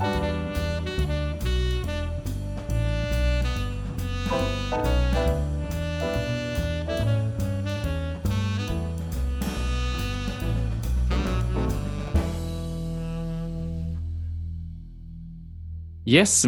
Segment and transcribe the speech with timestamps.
[0.00, 0.08] Yes,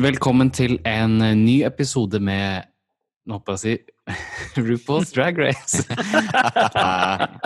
[0.01, 2.65] velkommen til en eh, ny episode med
[3.29, 3.77] Nå håper jeg å si
[4.65, 5.85] RuPaul's Drag Race.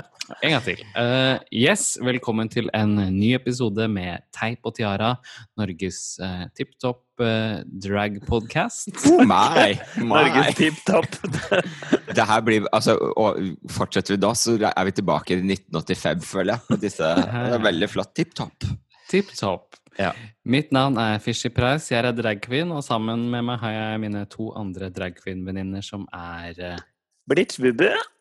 [0.44, 0.80] en gang til.
[0.96, 5.14] Uh, yes, velkommen til en ny episode med Teip og Tiara,
[5.58, 8.92] Norges uh, tipp topp uh, drag-podkast.
[9.16, 10.24] Oh my, my.
[10.26, 11.08] Norges tipp topp.
[12.16, 13.40] det her blir altså, og
[13.72, 16.80] Fortsetter vi da, så er vi tilbake i 1985, føler jeg.
[16.84, 18.12] Disse, det er veldig flott.
[18.18, 18.68] Tipp topp.
[19.10, 19.78] Tipp topp.
[19.96, 20.10] Ja.
[20.44, 24.26] Mitt navn er Fishy Price, jeg er dragqueen, og sammen med meg har jeg mine
[24.28, 26.84] to andre dragqueen-venninner som er uh,
[27.30, 27.94] Blitzbubbe.
[27.94, 28.15] Gloria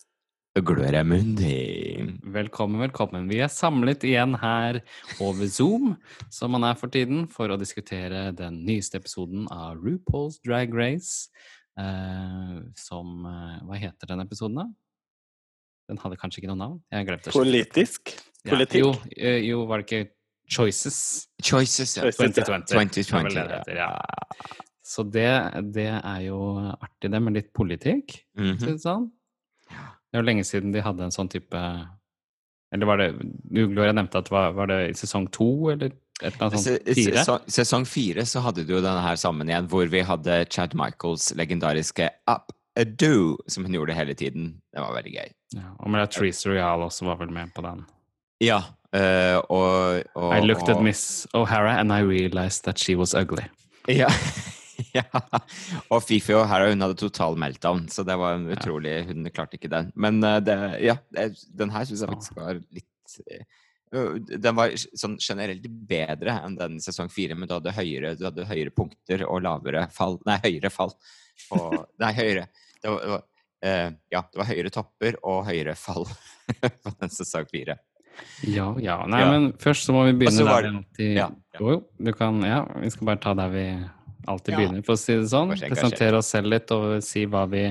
[0.56, 2.16] Mundi.
[2.24, 3.28] Velkommen, velkommen.
[3.28, 4.78] Vi er samlet igjen her
[5.20, 5.98] over Zoom,
[6.32, 11.28] som man er for tiden, for å diskutere den nyeste episoden av RuPaul's Drag Race.
[11.76, 14.66] Uh, som uh, Hva heter den episoden, da?
[15.92, 16.80] Den hadde kanskje ikke noe navn?
[16.88, 17.36] Jeg glemte det.
[17.36, 18.16] Politisk?
[18.48, 19.04] Politikk?
[19.12, 20.02] Ja, jo, jo, var det ikke
[20.48, 21.28] Choices.
[21.44, 22.08] Choices, ja.
[22.16, 22.64] 2020.
[22.72, 23.92] 2020 det heter, ja.
[24.88, 25.28] Så det,
[25.76, 26.40] det, er jo
[26.80, 28.22] artig, det, med litt politikk.
[28.40, 28.80] Mm -hmm.
[28.80, 29.12] sånn.
[30.16, 31.60] Det er jo lenge siden de hadde en sånn type
[32.72, 33.10] Eller var det
[33.52, 35.92] Gloria nevnte at var, var det i sesong to, eller
[36.22, 36.88] et eller annet sånt?
[36.88, 37.18] Fire?
[37.20, 40.78] Sesong, sesong fire så hadde du jo denne her sammen igjen, hvor vi hadde Chad
[40.80, 44.56] Michaels legendariske Up a Do, som hun gjorde hele tiden.
[44.72, 45.30] Det var veldig gøy.
[45.56, 47.86] Ja, og med Treece Royal også var vel med på den.
[48.44, 48.64] Ja,
[48.96, 53.44] Uh, og, og, I looked at Miss O'Hara and I realized that she was ugly.
[53.88, 54.08] Ja.
[54.98, 55.06] ja.
[55.90, 59.60] Og Fifi og Hera, hun hadde total meltdown, så det var en utrolig Hun klarte
[59.60, 59.92] ikke den.
[59.96, 65.18] Men uh, det, ja, den her syns jeg faktisk var litt uh, Den var sånn
[65.22, 69.44] generelt bedre enn den sesong fire, men du hadde, høyere, du hadde høyere punkter og
[69.46, 70.96] lavere fall Nei, høyere fall.
[71.56, 72.50] Og, nei, høyere.
[72.82, 73.26] Det var, det var
[73.66, 76.04] ja, det var høyere topper og høyere fall
[76.84, 77.80] på den sesong fire.
[78.46, 78.98] Ja, ja.
[79.10, 79.32] Nei, ja.
[79.32, 81.60] men først så må vi begynne der Det, ja, ja.
[81.60, 83.66] Jo, jo, du kan Ja, vi skal bare ta der vi
[84.32, 85.54] alltid begynner, for å si det sånn.
[85.62, 87.68] Presentere oss selv litt og si hva vi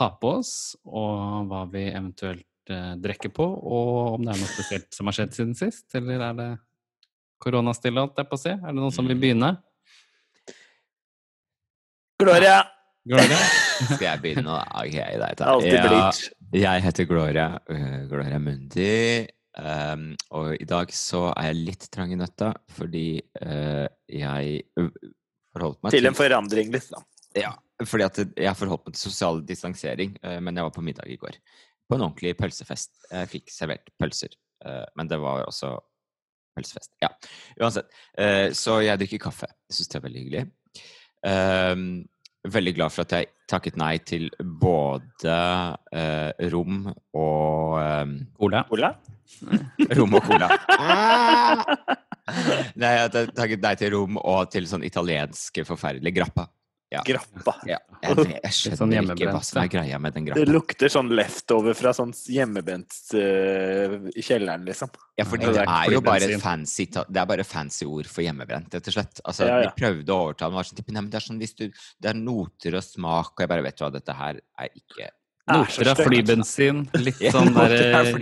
[0.00, 0.52] har på oss,
[0.88, 5.18] og hva vi eventuelt eh, drikker på, og om det er noe spesielt som har
[5.18, 6.50] skjedd siden sist, eller er det
[7.42, 8.54] koronastille, holdt jeg på å si?
[8.54, 9.54] Er det noen som vil begynne?
[12.22, 12.62] Gloria!
[13.08, 13.38] Gloria?
[13.96, 14.58] Skal jeg begynne nå?
[14.78, 15.40] Ok, greit.
[15.42, 16.10] Ja.
[16.52, 19.24] Jeg heter Gloria, uh, Gloria Mundi,
[19.58, 23.06] um, og i dag så er jeg litt trang i nøtta fordi
[23.42, 24.62] uh, jeg
[25.52, 27.06] forholdt meg til Til en forandring, liksom.
[27.38, 27.52] Ja,
[27.88, 31.18] fordi at jeg forholdt meg til sosial distansering, uh, men jeg var på middag i
[31.20, 31.38] går.
[31.88, 32.94] På en ordentlig pølsefest.
[33.10, 34.32] Jeg fikk servert pølser,
[34.96, 35.74] men det var også
[36.56, 36.92] pølsefest.
[37.02, 37.10] Ja,
[37.60, 37.90] uansett.
[38.56, 39.48] så jeg drikker kaffe.
[39.68, 40.44] Jeg syns det er veldig hyggelig.
[41.26, 41.84] Um,
[42.48, 45.36] veldig glad for at jeg takket nei til både
[45.94, 48.64] eh, rom og eh, Cola.
[48.70, 48.94] Cola?
[49.98, 50.50] rom og cola.
[52.80, 56.48] nei, jeg har takket nei til rom og til sånn italiensk forferdelig grappa.
[56.92, 57.00] Ja.
[57.06, 57.54] Grappa.
[57.64, 57.78] Ja.
[58.02, 60.42] Jeg, jeg, skjønner sånn ikke hva som er greia med den grappa.
[60.42, 64.92] Det lukter sånn leftover fra sånn hjemmebrent uh, i kjelleren, liksom.
[65.16, 68.76] Ja, for det, det er jo bare fancy, det er bare fancy ord for hjemmebrent,
[68.76, 69.24] rett og slett.
[69.24, 69.62] Altså, ja.
[69.64, 72.84] Vi prøvde å overtale meg sånn, det er sånn hvis du Det er noter og
[72.84, 75.08] smak, og jeg bare vet hva, dette her er ikke
[75.50, 76.84] Noter av flybensin.
[77.02, 78.12] Litt sånn der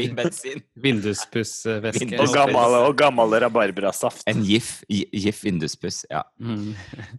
[0.80, 2.20] vinduspussvæske.
[2.22, 4.24] Og gammel, og gammel rabarbrasaft.
[4.30, 6.22] En GIF, GIF vinduspuss, ja.
[6.40, 6.70] Mm.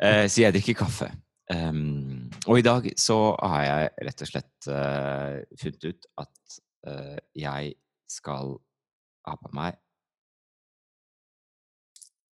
[0.02, 1.12] uh, så jeg drikker kaffe.
[1.52, 7.18] Um, og i dag så har jeg rett og slett uh, funnet ut at uh,
[7.38, 7.74] jeg
[8.10, 8.56] skal
[9.28, 9.78] ha på meg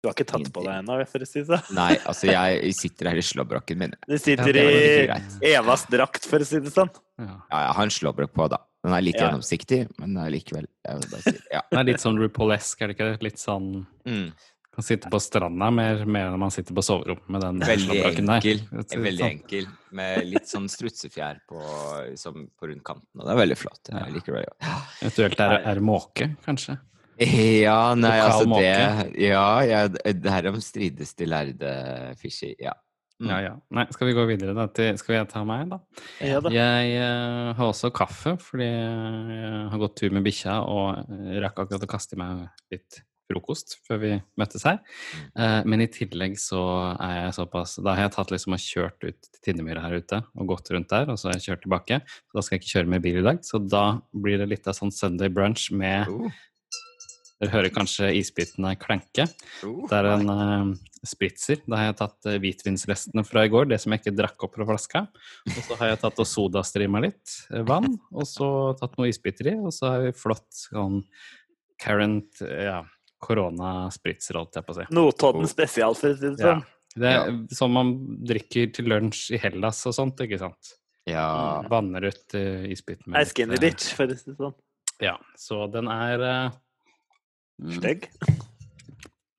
[0.05, 1.77] Du har ikke tatt på deg ennå, for å si det sånn?
[1.79, 3.95] Nei, altså jeg sitter her i slåbroken min.
[4.05, 6.93] Du sitter ja, i Evas drakt, for å si det sånn?
[7.17, 8.61] Ja, jeg har en slåbrok på, da.
[8.85, 9.31] Den er litt ja.
[9.31, 10.69] gjennomsiktig, men likevel
[11.25, 11.65] si, ja.
[11.71, 13.11] Den er litt sånn RuPaul-esk, er det ikke?
[13.25, 13.71] Litt sånn
[14.05, 14.29] mm.
[14.75, 18.65] Kan sitte på stranda mer, mer enn man sitter på soverommet med den Veldig enkel.
[18.75, 19.29] Veldig sånn.
[19.31, 19.69] enkel.
[19.95, 21.61] Med litt sånn strutsefjær på,
[22.21, 23.23] som, på rundt kanten.
[23.23, 23.89] Og det er veldig flott.
[23.89, 24.49] Jeg liker det.
[24.51, 24.81] Ja.
[24.99, 26.77] Eventuelt er, er måke, kanskje?
[27.65, 28.63] Ja, nei, altså måke.
[28.65, 31.77] det Ja, ja derom strides de lærde,
[32.21, 32.55] Fishy.
[32.59, 32.75] Ja.
[33.23, 33.31] Mm.
[33.31, 33.55] Ja, ja.
[33.77, 34.67] Nei, skal vi gå videre, da?
[34.75, 35.79] Til, skal vi ta meg, da?
[36.19, 36.51] Ja, da.
[36.51, 41.87] Jeg uh, har også kaffe, fordi jeg har gått tur med bikkja og rakk akkurat
[41.87, 44.11] å kaste i meg litt frokost før vi
[44.41, 44.81] møttes her.
[45.39, 46.61] Uh, men i tillegg så
[46.99, 50.21] er jeg såpass Da har jeg tatt liksom og kjørt ut til Tinnemyra her ute
[50.35, 52.01] og gått rundt der, og så har jeg kjørt tilbake.
[52.03, 53.41] Så da skal jeg ikke kjøre med bil i dag.
[53.47, 53.85] Så da
[54.27, 56.43] blir det litt av sånn Sunday brunch med uh.
[57.45, 59.27] Dere hører kanskje isbitene klenke.
[59.67, 60.71] Oh, Det er en uh,
[61.05, 61.61] spritzer.
[61.69, 64.57] Da har jeg tatt uh, hvitvinsrestene fra i går, det som jeg ikke drakk opp
[64.57, 65.03] fra flaska.
[65.53, 68.49] Og så har jeg tatt og sodastrima litt uh, vann, og så
[68.81, 69.57] tatt noe isbiter i.
[69.61, 71.03] Og så har vi flott sånn
[71.85, 72.81] current ja,
[73.21, 74.89] korona-spritzer, holdt jeg på å si.
[74.95, 76.55] Notodden spesial, for å si det Ja.
[76.55, 76.65] sånn.
[76.95, 77.89] Det er som man
[78.23, 80.77] drikker til lunsj i Hellas og sånt, ikke sant?
[81.11, 81.61] Ja.
[81.69, 84.55] Vanner ut uh, isbiten med litt, skinny bitch, for å si det sånn.
[85.03, 86.55] Ja, så den er uh,
[87.77, 88.09] Stygg.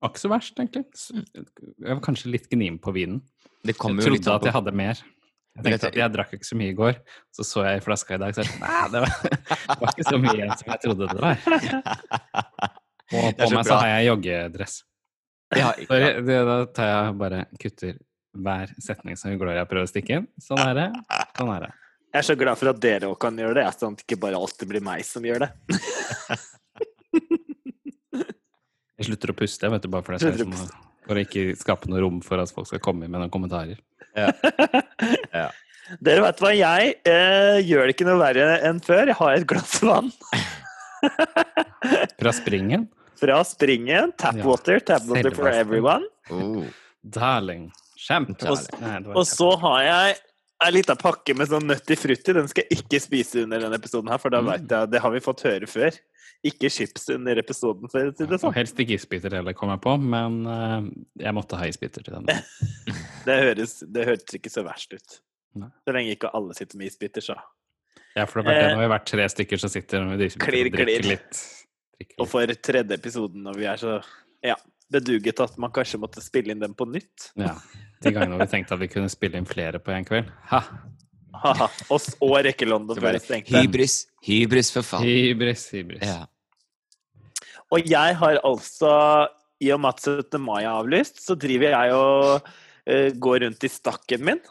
[0.00, 0.84] var ikke så verst, egentlig.
[1.34, 3.20] Jeg var kanskje litt gnien på vinen.
[3.66, 5.02] Det Jeg trodde at jeg hadde mer.
[5.56, 6.98] Jeg tenkte at jeg drakk ikke så mye i går.
[7.32, 9.14] Så så jeg i flaska i dag, så jeg sånn, Nei, det var,
[9.70, 11.46] det var ikke så mye igjen som jeg trodde det var.
[13.16, 14.76] Og på så meg så har jeg joggedress.
[15.54, 16.12] ja, Sorry, ja.
[16.26, 17.98] det, da tar jeg bare kutter
[18.36, 20.28] hver setning som Gloria prøver å stikke inn.
[20.42, 20.86] Sånn er det.
[21.38, 21.72] Sånn er det.
[22.12, 24.20] Jeg er så glad for at dere òg kan gjøre det, sånn at det ikke
[24.26, 25.50] bare alltid blir meg som gjør det.
[28.96, 30.54] Jeg slutter å puste, vet du, bare for, det, sånn,
[31.06, 33.76] for å ikke skape noe rom for at folk skal komme med noen kommentarer.
[36.02, 39.12] Dere vet hva, jeg eh, gjør det ikke noe verre enn før.
[39.12, 40.08] Jeg har et glass vann
[42.18, 42.88] Fra springen.
[43.20, 44.10] fra springen.
[44.18, 46.08] Tapwater, tapwater for everyone.
[46.32, 46.64] Oh.
[47.04, 47.68] Darling.
[48.00, 48.48] Kjempe.
[48.50, 50.16] Og- så har jeg
[50.64, 52.32] ei lita pakke med sånn nøtt i frutti.
[52.34, 54.46] Den skal jeg ikke spise under denne episoden her, for da Mm.
[54.50, 55.92] veit jeg Det har vi fått høre før.
[56.46, 58.52] Ikke chips under episoden, for å si det sånn.
[58.52, 60.88] Ja, helst ikke isbiter heller, kom jeg på, men eh,
[61.24, 62.30] jeg måtte ha isbiter til den.
[63.26, 65.16] Det høres, det hørtes ikke så verst ut.
[65.58, 65.66] Nei.
[65.82, 67.34] Så lenge ikke alle sitter med isbiter, så.
[68.14, 70.46] Ja, for det har vært, nå har vi vært tre stykker som sitter med isbiter
[70.46, 71.08] klir, og drikker klirr.
[71.16, 71.40] litt.
[71.96, 73.96] Drikker Og for tredje episoden, når vi er så
[74.46, 74.54] ja,
[74.94, 77.32] beduget at man kanskje måtte spille inn den på nytt.
[77.40, 77.56] Ja.
[78.04, 80.30] De gangene vi tenkte at vi kunne spille inn flere på en kveld.
[80.52, 80.62] Ha!
[81.42, 81.52] Ha!
[81.64, 81.66] Ha!
[81.98, 83.58] s- og rekke London Så før bare stengte.
[83.58, 83.98] hybris,
[84.28, 85.02] hybris for faen.
[85.08, 86.06] Hybris, hybris.
[86.06, 86.22] Ja.
[87.74, 88.92] Og jeg har altså,
[89.62, 90.38] i og med at 17.
[90.42, 94.42] mai er avlyst, så driver jeg og uh, går rundt i stakken min.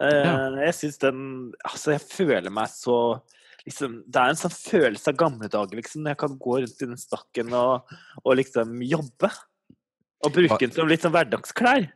[0.00, 0.56] Uh.
[0.64, 1.24] Jeg syns den
[1.66, 2.94] Altså, jeg føler meg så
[3.66, 6.84] liksom, Det er en sånn følelse av gamle dager, liksom, når jeg kan gå rundt
[6.84, 9.32] i den stakken og, og liksom jobbe.
[10.24, 11.90] Og bruke den som litt sånn hverdagsklær.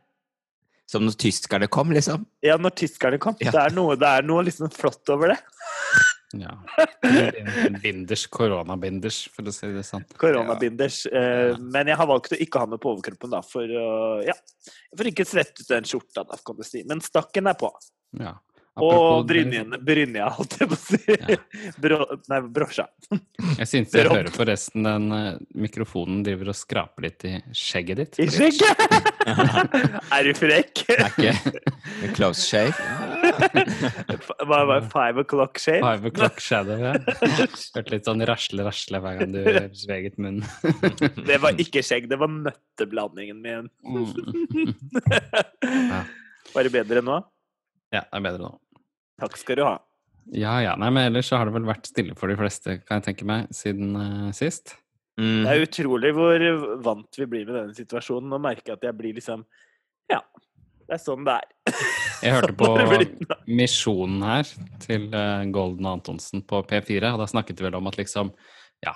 [0.89, 2.27] Som når tyskerne kom, liksom.
[2.45, 3.37] Ja, når tyskerne kom.
[3.41, 3.53] Ja.
[3.53, 5.39] Det, er noe, det er noe liksom flott over det.
[6.41, 6.55] Ja.
[7.83, 10.05] Binders, koronabinders, for å si det sånn.
[10.21, 11.03] Koronabinders.
[11.11, 11.57] Eh, Ja.
[11.59, 13.85] Men jeg har valgt å ikke ha med på overkroppen, da, for å
[14.25, 14.33] ja,
[14.95, 16.83] for ikke svette ut den skjorta, da, kan du si.
[16.87, 17.69] Men stakken er på.
[18.19, 18.37] Ja.
[18.75, 20.99] Og brynjene, brynja, holdt jeg på å si.
[21.07, 21.37] Ja.
[21.81, 21.99] Bro,
[22.31, 22.87] nei, brosja.
[23.61, 28.19] Jeg syns jeg hører forresten den eh, mikrofonen driver og skraper litt i skjegget ditt.
[28.19, 28.83] I skjegget!
[30.11, 30.83] er du frekk?
[30.91, 31.63] Er ikke
[32.03, 32.75] en close shave?
[34.45, 34.89] Hva var det?
[34.91, 35.81] Five o'clock shave?
[35.83, 36.93] Five o'clock shadow, ja.
[37.75, 39.41] Hørte litt sånn rasle, rasle hver gang du
[39.77, 40.45] sveget munnen.
[41.29, 43.71] Det var ikke skjegg, det var nøtteblandingen min.
[43.85, 44.71] Mm.
[45.63, 46.03] Ja.
[46.55, 47.17] Var det bedre nå?
[47.91, 48.51] Ja, det er bedre nå.
[49.19, 49.75] Takk skal du ha.
[50.35, 50.75] Ja ja.
[50.79, 53.27] Nei, men ellers så har det vel vært stille for de fleste, kan jeg tenke
[53.27, 54.75] meg, siden uh, sist.
[55.19, 55.43] Mm.
[55.45, 56.45] Det er utrolig hvor
[56.83, 58.29] vant vi blir med denne situasjonen.
[58.31, 59.45] Nå merker jeg at jeg blir liksom
[60.11, 60.21] Ja,
[60.85, 61.73] det er sånn det er.
[62.25, 63.39] Jeg hørte Sånn på.
[63.49, 64.53] Misjonen her
[64.83, 68.31] til eh, Golden Antonsen på P4, og da snakket de vel om at liksom
[68.85, 68.93] Ja,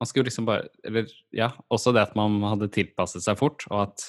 [0.00, 3.88] man skulle liksom bare Eller ja, også det at man hadde tilpasset seg fort, og
[3.88, 4.06] at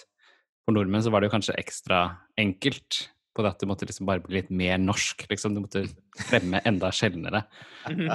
[0.64, 2.06] for nordmenn så var det jo kanskje ekstra
[2.40, 5.56] enkelt på det at du måtte liksom bare bli litt mer norsk, liksom.
[5.56, 5.82] Du måtte
[6.30, 7.42] fremme enda sjeldnere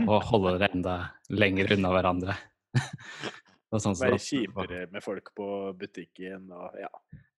[0.04, 0.95] og holde dere enda
[1.35, 2.37] lenger unna hverandre.
[3.83, 6.88] Sånn Være kjipere med folk på butikken og ja,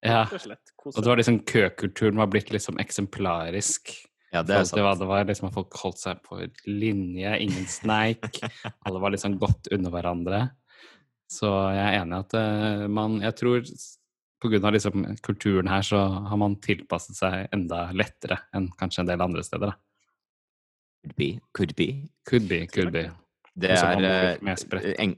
[0.07, 0.25] Ja.
[0.25, 0.73] og slett.
[0.87, 3.93] Og det var liksom køkulturen var blitt liksom eksemplarisk.
[4.31, 4.79] Ja, det er sant.
[4.79, 6.39] det, var, det var liksom at folk holdt seg på
[6.71, 8.41] linje, ingen sneik.
[8.87, 10.43] Alle var liksom godt under hverandre.
[11.31, 13.89] Så jeg er enig i at eh, man Jeg tror pga.
[14.43, 19.05] på grunn av liksom kulturen her, så har man tilpasset seg enda lettere enn kanskje
[19.05, 19.75] en del andre steder.
[19.75, 19.77] Da.
[21.03, 21.29] Could be.
[21.53, 21.89] Could be.
[22.29, 23.11] Could be, could be.
[23.61, 25.15] Det er eh.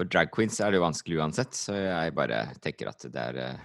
[0.00, 3.40] For drag queens er det jo vanskelig uansett, så jeg bare tenker at det er
[3.44, 3.64] eh,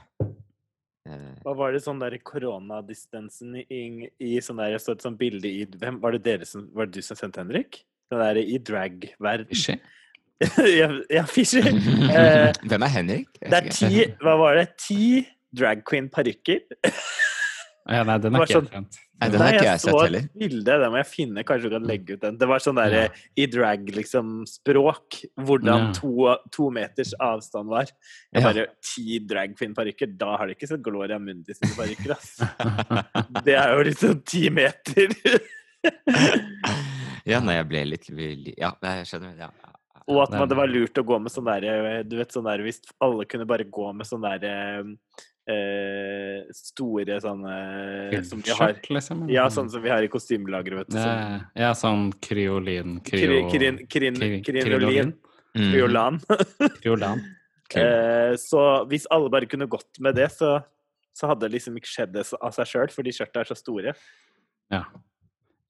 [1.05, 5.45] Hva var det sånn der koronadistansen i, i sånn der, Jeg så et sånt bilde
[5.45, 7.83] i Hvem var det dere som Var det du som sendte, Henrik?
[8.09, 9.49] Det der i drag-verden.
[9.49, 9.77] Fischer?
[10.79, 11.61] ja, ja, Fishy.
[12.15, 13.31] Eh, Hvem er Henrik?
[13.41, 14.03] Det er ti.
[14.21, 14.67] Hva var det?
[14.81, 15.23] Ti
[15.55, 16.65] drag queen-parykker.
[17.87, 18.95] Ja, nei, den Det er ikke sånn- jeg kjent.
[19.21, 20.23] Nei, den har ikke jeg så sett et heller.
[20.37, 21.43] bilde, det må jeg finne.
[21.45, 22.37] Kanskje du kan legge ut den.
[22.37, 23.09] Det var sånn derre Ja.
[23.37, 25.19] i drag, liksom, språk.
[25.39, 25.91] Hvordan Ja.
[25.93, 27.85] to, to meters avstand var.
[28.33, 28.51] Jeg Ja.
[28.51, 30.17] bare Ti drag queen-parykker.
[30.17, 32.37] Da har de ikke sett Gloria Mundi sine parykker, ass.
[33.45, 35.07] Det er jo liksom ti meter.
[37.25, 38.09] Ja, nei, jeg ble litt
[38.57, 39.37] Ja, jeg skjønner.
[39.37, 39.49] Ja.
[40.07, 42.61] Og at man, det var lurt å gå med sånn der Du vet sånn der
[42.61, 44.83] Hvis alle kunne bare gå med sånn der
[45.51, 49.23] eh, store sånne som vi har, liksom?
[49.31, 50.99] Ja, sånne som vi har i kostymelageret, vet du.
[50.99, 55.15] Ja, ja, sånn kryolin kryo, krin, krin, krin, Krinolin.
[55.55, 56.19] Kryolan.
[56.81, 57.25] Kryolan.
[57.75, 58.61] eh, så
[58.91, 60.57] hvis alle bare kunne gått med det, så,
[61.15, 63.95] så hadde det liksom ikke skjedd det av seg sjøl, fordi skjørta er så store.
[64.73, 64.83] Ja.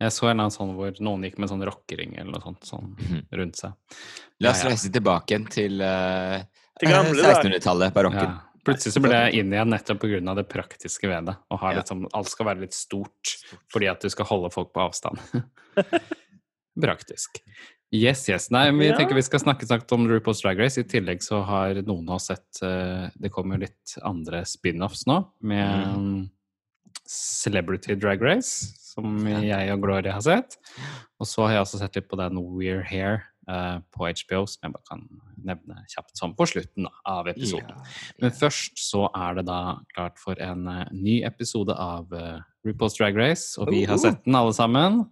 [0.01, 2.89] Jeg så en annen sånn hvor noen gikk med sånn rockering eller noe sånt sånn
[2.97, 3.21] mhm.
[3.39, 4.01] rundt seg.
[4.43, 6.41] La oss reise tilbake til, uh,
[6.81, 8.33] til 1600-tallet, barokken.
[8.33, 8.54] Ja.
[8.65, 10.35] Plutselig så ble jeg inn igjen nettopp pga.
[10.39, 11.35] det praktiske ved det.
[11.53, 13.35] Og liksom, alt skal være litt stort
[13.73, 15.21] fordi at du skal holde folk på avstand.
[16.85, 17.41] Praktisk.
[17.93, 18.49] Yes, yes.
[18.51, 18.95] Nei, vi ja.
[18.97, 20.81] tenker vi skal snakke snakket om RuPaul's Drag Race.
[20.81, 25.21] I tillegg så har noen av oss sett uh, Det kommer litt andre spin-offs nå
[25.45, 26.23] med mm.
[27.05, 30.57] Celebrity Drag Race, som jeg og Gloria har sett.
[31.21, 34.73] Og så har jeg også sett litt på den We're Here på HBO, som jeg
[34.73, 35.03] bare kan
[35.45, 37.75] nevne kjapt sånn på slutten av episoden.
[37.75, 38.11] Yeah.
[38.23, 39.59] Men først så er det da
[39.93, 44.23] klart for en uh, ny episode av uh, RuPaul's Drag Race, og vi har sett
[44.25, 45.03] den alle sammen.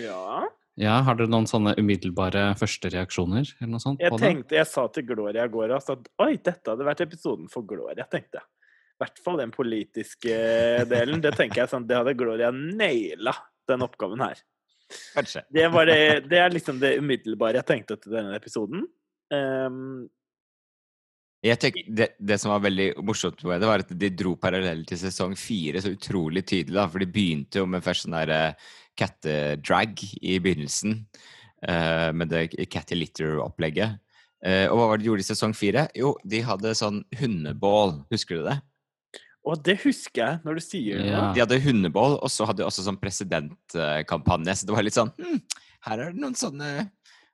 [0.00, 0.46] Ja.
[0.80, 3.52] ja har dere noen sånne umiddelbare første reaksjoner?
[3.60, 4.02] eller noe sånt?
[4.02, 7.50] Jeg tenkte, jeg sa til Gloria i går altså, at oi, dette hadde vært episoden
[7.52, 8.48] for Gloria, tenkte jeg.
[8.94, 10.34] I hvert fall den politiske
[10.86, 11.18] delen.
[11.20, 13.34] Det tenker jeg sånn, det hadde Gloria naila,
[13.68, 14.38] den oppgaven her.
[15.14, 15.44] Kanskje.
[15.50, 18.84] Det, det, det, er liksom det umiddelbare jeg tenkte til denne episoden.
[19.34, 20.06] Um,
[21.44, 24.96] Tenker, det, det, som var veldig morsomt med det, var at de dro paralleller til
[24.96, 26.78] sesong fire så utrolig tydelig.
[26.78, 31.02] da, For de begynte jo med først sånn der uh, kattedrag i begynnelsen.
[31.64, 34.00] Uh, med det Catty Litter-opplegget.
[34.44, 35.86] Uh, og hva var det de gjorde i sesong fire?
[35.96, 37.98] Jo, de hadde sånn hundebål.
[38.12, 38.58] Husker du det?
[39.44, 41.08] Og det husker jeg, når du sier det.
[41.10, 41.24] Ja.
[41.36, 44.56] De hadde hundebål, og så hadde de også sånn presidentkampanje.
[44.56, 45.42] Så det var litt sånn hm,
[45.84, 46.70] Her er det noen sånne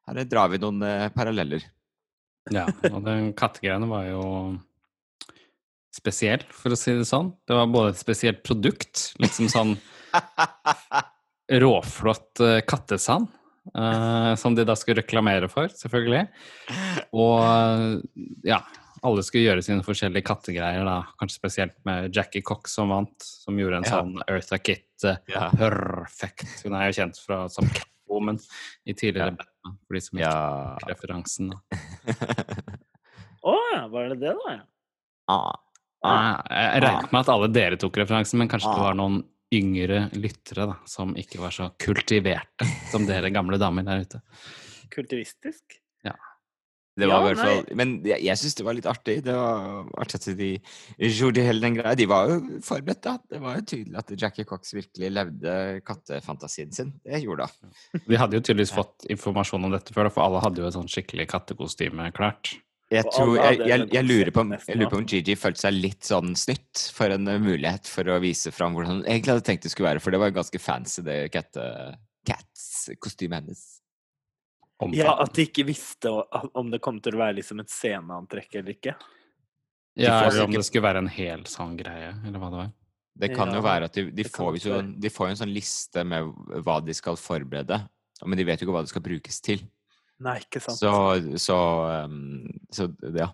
[0.08, 1.68] Her drar vi noen uh, paralleller.
[2.50, 4.24] Ja, og den kattegreiene var jo
[5.94, 7.30] spesiell, for å si det sånn.
[7.46, 9.76] Det var både et spesielt produkt, liksom sånn
[11.62, 13.30] råflott uh, kattesand.
[13.76, 16.24] Uh, som de da skulle reklamere for, selvfølgelig.
[17.14, 18.00] Og
[18.48, 18.64] ja,
[19.07, 20.99] alle skulle gjøre sine forskjellige kattegreier, da.
[21.21, 24.00] Kanskje spesielt med Jackie Cox som vant, som gjorde en ja.
[24.00, 25.49] sånn Eartha Kitt uh, ja.
[25.57, 26.47] perfect.
[26.64, 28.40] Hun er jo kjent fra, som Catwoman
[28.85, 29.38] i tidligere ja.
[29.40, 30.76] Batman, for de som ikke ja.
[30.90, 31.52] referansen.
[33.40, 34.57] Å oh, ja, var det det, da?
[35.33, 35.52] Ah.
[36.04, 36.40] Ah.
[36.49, 38.76] Jeg regner med at alle dere tok referansen, men kanskje ah.
[38.76, 43.87] det var noen yngre lyttere da, som ikke var så kultiverte som dere gamle damer
[43.87, 44.21] der ute.
[44.92, 45.80] Kultivistisk?
[47.00, 49.16] Det var ja, i hvert fall, men jeg, jeg syns det var litt artig.
[49.26, 50.50] Det var artig at de
[51.09, 51.97] gjorde hele den greia.
[51.99, 53.16] De var jo forberedt, da.
[53.30, 55.54] Det var jo tydelig at Jackie Cox virkelig levde
[55.87, 56.95] kattefantasien sin.
[57.04, 57.76] Det gjorde hun.
[58.07, 60.90] De hadde jo tydeligvis fått informasjon om dette før, for alle hadde jo et sånn
[60.90, 62.54] skikkelig kattekostyme klart.
[62.90, 66.02] Jeg, tror, jeg, jeg, jeg, lurer på, jeg lurer på om Gigi følte seg litt
[66.09, 69.71] sånn snytt for en mulighet for å vise fram hvordan hun egentlig hadde tenkt det
[69.71, 71.21] skulle være, for det var ganske fancy, det
[72.26, 73.79] Cats-kostymet hennes.
[74.96, 78.76] Ja, At de ikke visste om det kom til å være liksom et sceneantrekk eller
[78.76, 78.94] ikke.
[80.00, 82.70] Ja, eller om det skulle være en hel sånn greie, eller hva det var.
[83.20, 86.04] Det kan ja, jo være at de, de, får, jo, de, får, en sånn liste
[86.08, 86.30] med
[86.64, 87.82] hva de skal forberede,
[88.25, 89.66] men de vet jo ikke hva det skal brukes til.
[90.25, 90.78] Nei, ikke sant.
[90.80, 90.94] Så,
[91.40, 91.58] så,
[92.06, 93.30] um, så ja.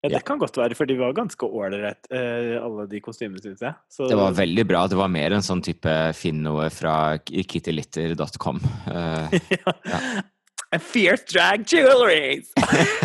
[0.00, 3.60] Ja, det kan godt være, for de var ganske ålreit, eh, alle de kostymene, syns
[3.60, 3.76] jeg.
[3.92, 4.06] Så...
[4.08, 4.86] Det var veldig bra.
[4.88, 6.94] Det var mer en sånn type finn noe fra
[7.28, 8.62] kittylitter.com.
[8.88, 9.74] Uh, ja.
[9.92, 10.00] ja.
[10.72, 12.54] And fierce drag jewelries!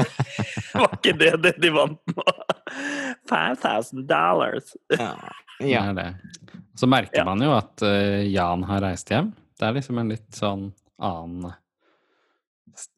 [0.77, 2.25] var ikke det det de vant nå?
[3.27, 4.71] 5000 dollars.
[4.93, 5.11] ja.
[5.59, 5.83] ja.
[5.91, 6.61] Det det.
[6.75, 7.27] Så merker ja.
[7.27, 9.33] man jo at uh, Jan har reist hjem.
[9.55, 10.69] Det er liksom en litt sånn
[11.03, 11.51] annen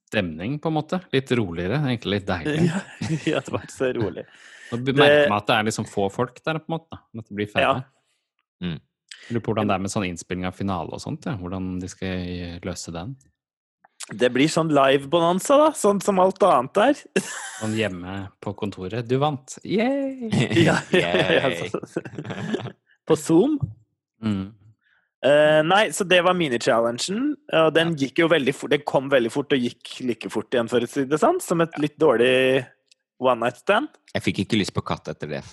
[0.08, 1.02] stemning, på en måte.
[1.14, 2.68] Litt roligere, egentlig litt deilig.
[2.68, 2.82] Ja,
[3.34, 4.26] ja det var så rolig.
[4.72, 7.00] Nå merker man at det er liksom få folk der, på en måte.
[7.00, 7.80] At det blir færre.
[7.80, 8.68] Ja.
[8.68, 8.80] Mm.
[9.28, 11.36] Lurer på hvordan det er med sånn innspilling av finale og sånt, ja.
[11.40, 13.16] hvordan de skal løse den.
[14.08, 15.72] Det blir sånn live-bonanza, da.
[15.76, 17.00] Sånn som alt annet der.
[17.60, 19.08] Sånn hjemme på kontoret.
[19.10, 19.58] Du vant!
[19.68, 20.30] Yay!
[20.68, 22.70] ja, ja, ja,
[23.08, 23.58] på Zoom.
[24.24, 24.54] Mm.
[25.26, 27.32] Uh, nei, så det var minichallengen.
[27.58, 28.74] Og den gikk jo veldig fort.
[28.76, 31.42] Den kom veldig fort og gikk like fort igjen, for å si det sånn.
[31.44, 32.66] Som et litt dårlig
[33.24, 33.90] one night stand.
[34.14, 35.44] Jeg fikk ikke lyst på katt etter det.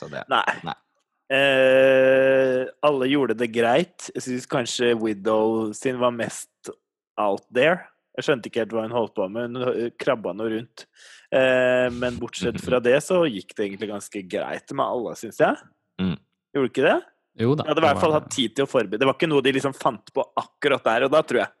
[0.00, 0.44] det nei.
[0.64, 0.76] nei.
[1.30, 4.08] Uh, alle gjorde det greit.
[4.16, 6.72] Jeg syns kanskje Widow sin var mest
[7.20, 7.84] out there.
[8.18, 10.88] Jeg skjønte ikke helt hva hun holdt på med, hun krabba noe rundt.
[11.30, 15.70] Uh, men bortsett fra det så gikk det egentlig ganske greit med alle, syns jeg.
[16.02, 16.16] Mm.
[16.56, 16.98] Gjorde ikke det?
[17.40, 17.64] Jo da.
[17.64, 19.00] Jeg hadde i hvert fall hatt tid til å forberede.
[19.00, 21.54] Det var ikke noe de liksom fant på akkurat der og da, tror jeg.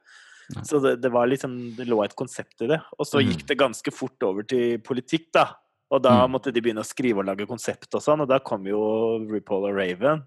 [0.66, 2.80] Så det, det, var liksom Det lå et konsept i det.
[2.98, 5.46] Og så gikk det ganske fort over til politikk, da.
[5.90, 6.34] Og da mm.
[6.34, 8.80] måtte de begynne å skrive og lage konsept og sånn, og da kom jo
[9.26, 10.22] RuPaul og Raven.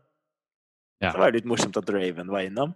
[1.04, 1.12] Ja.
[1.12, 2.74] Så var det litt morsomt at Raven var innom.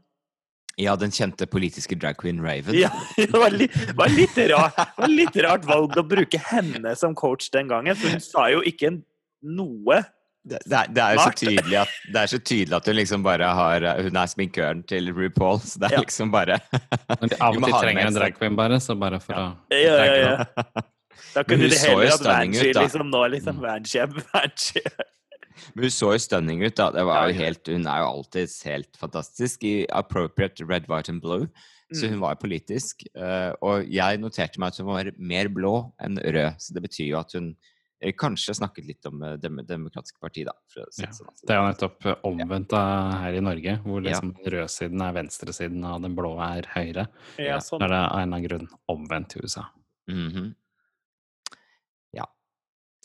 [0.77, 2.75] Ja, den kjente politiske drag queen Raven.
[2.77, 7.15] Ja, det var litt, var litt, rart, var litt rart valg å bruke henne som
[7.17, 8.93] coach den gangen, for hun sa jo ikke
[9.41, 10.03] noe.
[10.47, 13.47] Det, det, er, jo så tydelig at, det er så tydelig at hun liksom bare
[13.57, 16.03] har Hun er sminkøren til RuPaul, så det er ja.
[16.05, 16.59] liksom bare
[17.27, 19.49] de av og til trenger en drag queen, bare, så bare for ja.
[19.51, 20.85] å ja, ja, ja.
[21.33, 23.61] Da kunne de heller hatt Vanji liksom nå, liksom.
[23.61, 24.11] Vanji er
[25.73, 26.91] Men hun så jo stunning ut, da.
[26.93, 31.21] Det var jo helt, hun er jo alltid helt fantastisk i appropriate red, white and
[31.23, 31.47] blue.
[31.93, 32.25] Så hun mm.
[32.25, 33.05] var politisk.
[33.15, 36.59] Eh, og jeg noterte meg at hun var mer blå enn rød.
[36.61, 37.73] Så det betyr jo at hun eh,
[38.17, 40.85] kanskje snakket litt om Det eh, demokratiske partiet, da.
[41.01, 41.33] Ja, sånn.
[41.41, 44.53] det er jo nettopp omvendt av her i Norge, hvor liksom ja.
[44.57, 47.07] rødsiden er venstresiden og den blå er høyre.
[47.41, 47.81] Ja, sånn.
[47.81, 49.65] Da er det av en eller annen grunn omvendt i USA.
[50.11, 50.55] Mm -hmm.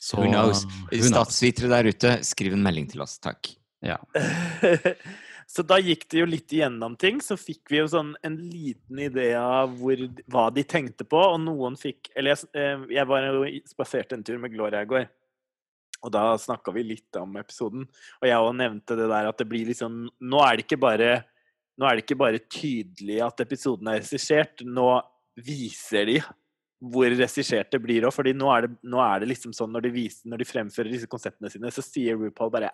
[0.03, 0.65] Så, who knows?
[1.07, 3.53] Statsvitere der ute, skriv en melding til oss, takk.
[3.87, 4.01] Ja.
[5.53, 7.19] så da gikk det jo litt igjennom ting.
[7.21, 10.01] Så fikk vi jo sånn en liten idé av hvor,
[10.33, 14.25] hva de tenkte på, og noen fikk Eller jeg, eh, jeg var jo spaserte en
[14.25, 15.11] tur med Gloria i går.
[16.03, 17.85] Og da snakka vi litt om episoden.
[17.85, 21.11] Og jeg òg nevnte det der at det blir liksom Nå er det ikke bare,
[21.21, 24.89] er det ikke bare tydelig at episoden er regissert, nå
[25.37, 26.17] viser de
[26.83, 28.15] hvor regissert det blir òg.
[28.17, 31.53] fordi nå nå er, det, liksom sånn når de, viser, når de fremfører disse konseptene
[31.53, 32.73] sine, så sier RuPaul bare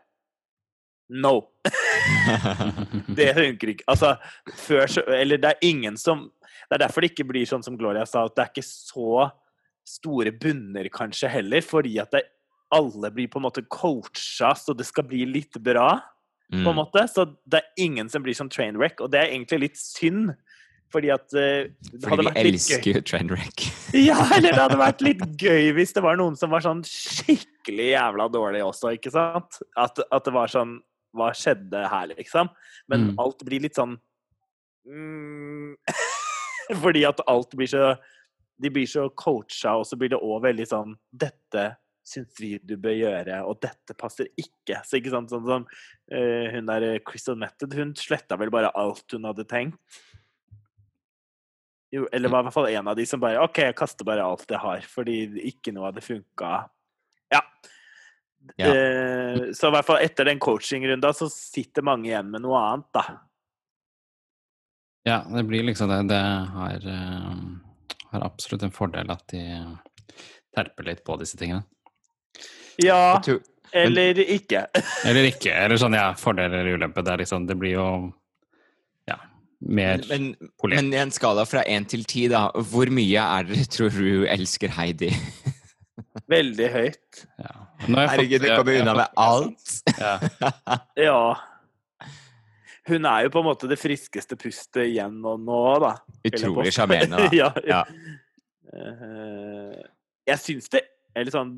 [1.09, 1.35] No!
[3.19, 3.87] det funker ikke.
[3.89, 4.15] Altså,
[4.57, 6.27] før så Eller det er ingen som
[6.69, 9.29] Det er derfor det ikke blir sånn som Gloria sa, at det er ikke så
[9.89, 12.27] store bunner kanskje heller, fordi at det,
[12.77, 15.95] alle blir på en måte coacha så det skal bli litt bra.
[16.53, 16.77] på en mm.
[16.77, 19.81] måte, Så det er ingen som blir sånn train wreck, og det er egentlig litt
[19.81, 20.35] synd.
[20.93, 21.69] Fordi at uh,
[22.01, 23.67] Fordi vi elsker jo Trainwreck.
[24.09, 27.91] ja, eller det hadde vært litt gøy hvis det var noen som var sånn skikkelig
[27.91, 29.61] jævla dårlig også, ikke sant?
[29.77, 30.79] At, at det var sånn
[31.17, 32.51] Hva skjedde her, liksom?
[32.91, 33.17] Men mm.
[33.23, 33.97] alt blir litt sånn
[34.89, 35.75] mm,
[36.85, 37.95] Fordi at alt blir så
[38.61, 41.71] De blir så coacha, og så blir det òg veldig sånn Dette
[42.09, 44.79] syns vi du bør gjøre, og dette passer ikke.
[44.87, 49.13] Så ikke sant, sånn som uh, hun der Crystal Method, hun sletta vel bare alt
[49.13, 50.01] hun hadde tenkt.
[51.93, 54.25] Jo, eller var i hvert fall en av de som bare OK, jeg kaster bare
[54.25, 56.53] alt jeg har, fordi ikke noe hadde funka.
[58.57, 58.73] Ja.
[58.73, 62.89] Eh, så i hvert fall etter den coachingrunda så sitter mange igjen med noe annet,
[62.97, 63.05] da.
[65.09, 66.03] Ja, det blir liksom det.
[66.11, 66.23] Det
[66.55, 67.37] har, uh,
[68.13, 69.43] har absolutt en fordel at de
[70.57, 71.63] terper litt på disse tingene.
[72.83, 73.21] Ja,
[73.73, 74.67] eller ikke.
[75.09, 75.53] eller ikke.
[75.55, 77.05] Eller sånn, ja, fordel eller ulempe.
[77.07, 77.89] Det, liksom, det blir jo
[79.09, 79.19] ja,
[79.61, 80.83] mer men, polert.
[80.83, 84.27] Men i en skala fra én til ti, da, hvor mye er dere tror du
[84.29, 85.13] elsker Heidi?
[86.29, 87.23] Veldig høyt.
[87.41, 87.55] Ja.
[87.87, 89.75] Herregud, du kommer unna med alt!
[89.99, 90.15] Ja.
[91.09, 91.21] ja.
[92.89, 95.93] Hun er jo på en måte det friskeste pustet igjen og nå, da.
[96.29, 97.31] Utrolig sjarmerende, da.
[97.43, 97.51] ja.
[97.69, 97.83] ja.
[98.69, 99.77] Uh,
[100.29, 100.83] jeg syns det
[101.17, 101.55] Eller sånn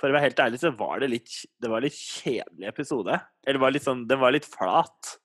[0.00, 3.18] For å være helt ærlig, så var det litt Det var litt kjedelig episode.
[3.44, 5.18] Eller var litt sånn Den var litt flat.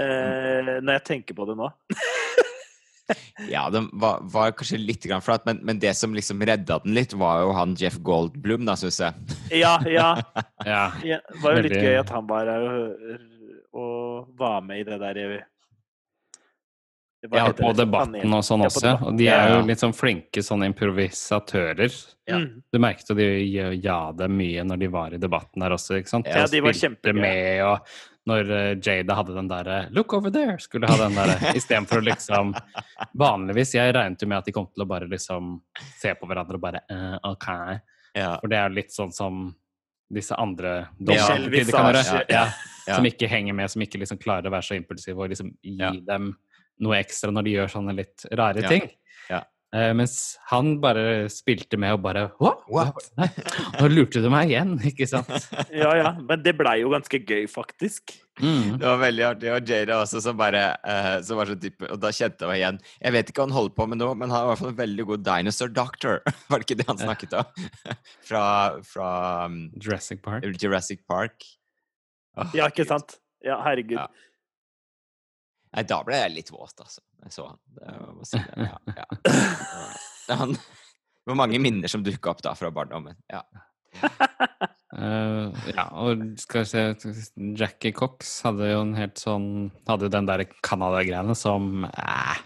[0.00, 1.68] Eh, når jeg tenker på det nå.
[3.50, 6.94] ja, den var, var, kanskje litt grann flat, men, men, det som liksom redda den
[6.96, 9.38] litt, var jo han Jeff Goldblum, da, syns jeg.
[9.62, 10.10] ja, ja.
[10.66, 10.84] ja.
[11.02, 13.16] Det var jo litt gøy at han var her og,
[13.72, 15.24] og var med i det der
[17.30, 18.96] ja, på debatten og sånn også.
[19.06, 21.94] Og de er jo litt sånn flinke sånne improvisatører.
[22.26, 22.40] Ja.
[22.42, 23.28] Du merket jo de
[23.82, 26.30] ja det mye når de var i debatten der også, ikke sant?
[26.30, 26.74] Ja, de var
[27.14, 27.94] med og
[28.28, 32.06] når eh, Jada hadde den derre 'look over there', skulle ha den derre istedenfor å
[32.06, 32.52] liksom
[33.18, 35.56] Vanligvis Jeg regnet jo med at de kom til å bare liksom
[35.98, 37.48] se på hverandre og bare uh, OK.
[38.14, 38.36] Ja.
[38.38, 39.48] For det er litt sånn som
[40.12, 41.48] disse andre dommerne
[42.28, 42.44] ja,
[42.86, 45.54] ja, som ikke henger med, som ikke liksom klarer å være så impulsive og liksom
[45.64, 46.34] gi dem
[46.82, 48.90] noe ekstra når de gjør sånne litt rare ting.
[49.72, 53.06] Uh, mens han bare spilte med og bare What?
[53.16, 53.30] Nei,
[53.78, 55.30] nå lurte du meg igjen, ikke sant?
[55.82, 56.10] ja, ja.
[56.20, 58.12] Men det blei jo ganske gøy, faktisk.
[58.40, 58.76] Mm.
[58.76, 59.48] Det var veldig artig.
[59.54, 62.60] Og Jada også, som bare uh, som var så type, Og da kjente jeg meg
[62.60, 62.82] igjen.
[63.00, 64.72] Jeg vet ikke hva han holder på med nå, men han har i hvert fall
[64.74, 66.20] en veldig god dinosaur doctor.
[66.52, 67.64] var det ikke det han snakket om?
[68.28, 68.44] fra,
[68.92, 69.08] fra
[69.48, 70.44] um, Jurassic Park.
[70.60, 71.48] Jurassic Park.
[72.36, 73.16] Oh, ja, ikke sant?
[73.44, 73.96] Ja, herregud.
[74.00, 74.08] Ja.
[75.72, 77.00] Nei, da ble jeg litt våt, altså.
[77.24, 77.60] Jeg så han.
[77.78, 78.66] Det var.
[78.68, 79.06] Ja, ja.
[80.22, 83.16] Det, han, det var mange minner som dukka opp da fra barndommen.
[83.32, 83.40] Ja.
[84.94, 86.84] uh, ja, og skal vi se
[87.58, 89.48] Jackie Cox hadde jo en helt sånn
[89.84, 92.38] Hadde den der Canada-greiene som eh,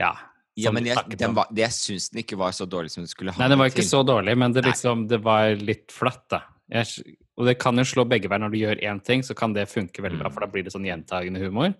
[0.00, 0.14] Ja.
[0.56, 3.34] Ja, men jeg, den var, jeg syns den ikke var så dårlig som den skulle
[3.34, 6.42] ha Nei, den var ikke så dårlig, men det, liksom, det var litt flatt, da.
[6.72, 8.42] Jeg, og det kan jo slå begge veier.
[8.44, 10.34] Når du gjør én ting, så kan det funke veldig bra, mm.
[10.34, 11.72] for da blir det sånn gjentagende humor.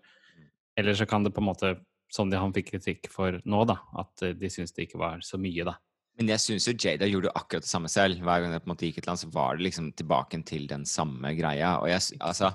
[0.78, 1.72] Eller så kan det på en måte,
[2.12, 5.40] som de, han fikk kritikk for nå, da, at de syns det ikke var så
[5.40, 5.76] mye, da.
[6.20, 8.20] Men jeg syns jo Jada gjorde akkurat det samme selv.
[8.20, 10.66] Hver gang det på en måte gikk et annet, så var det liksom tilbake til
[10.68, 11.78] den samme greia.
[11.80, 12.52] Og jeg, altså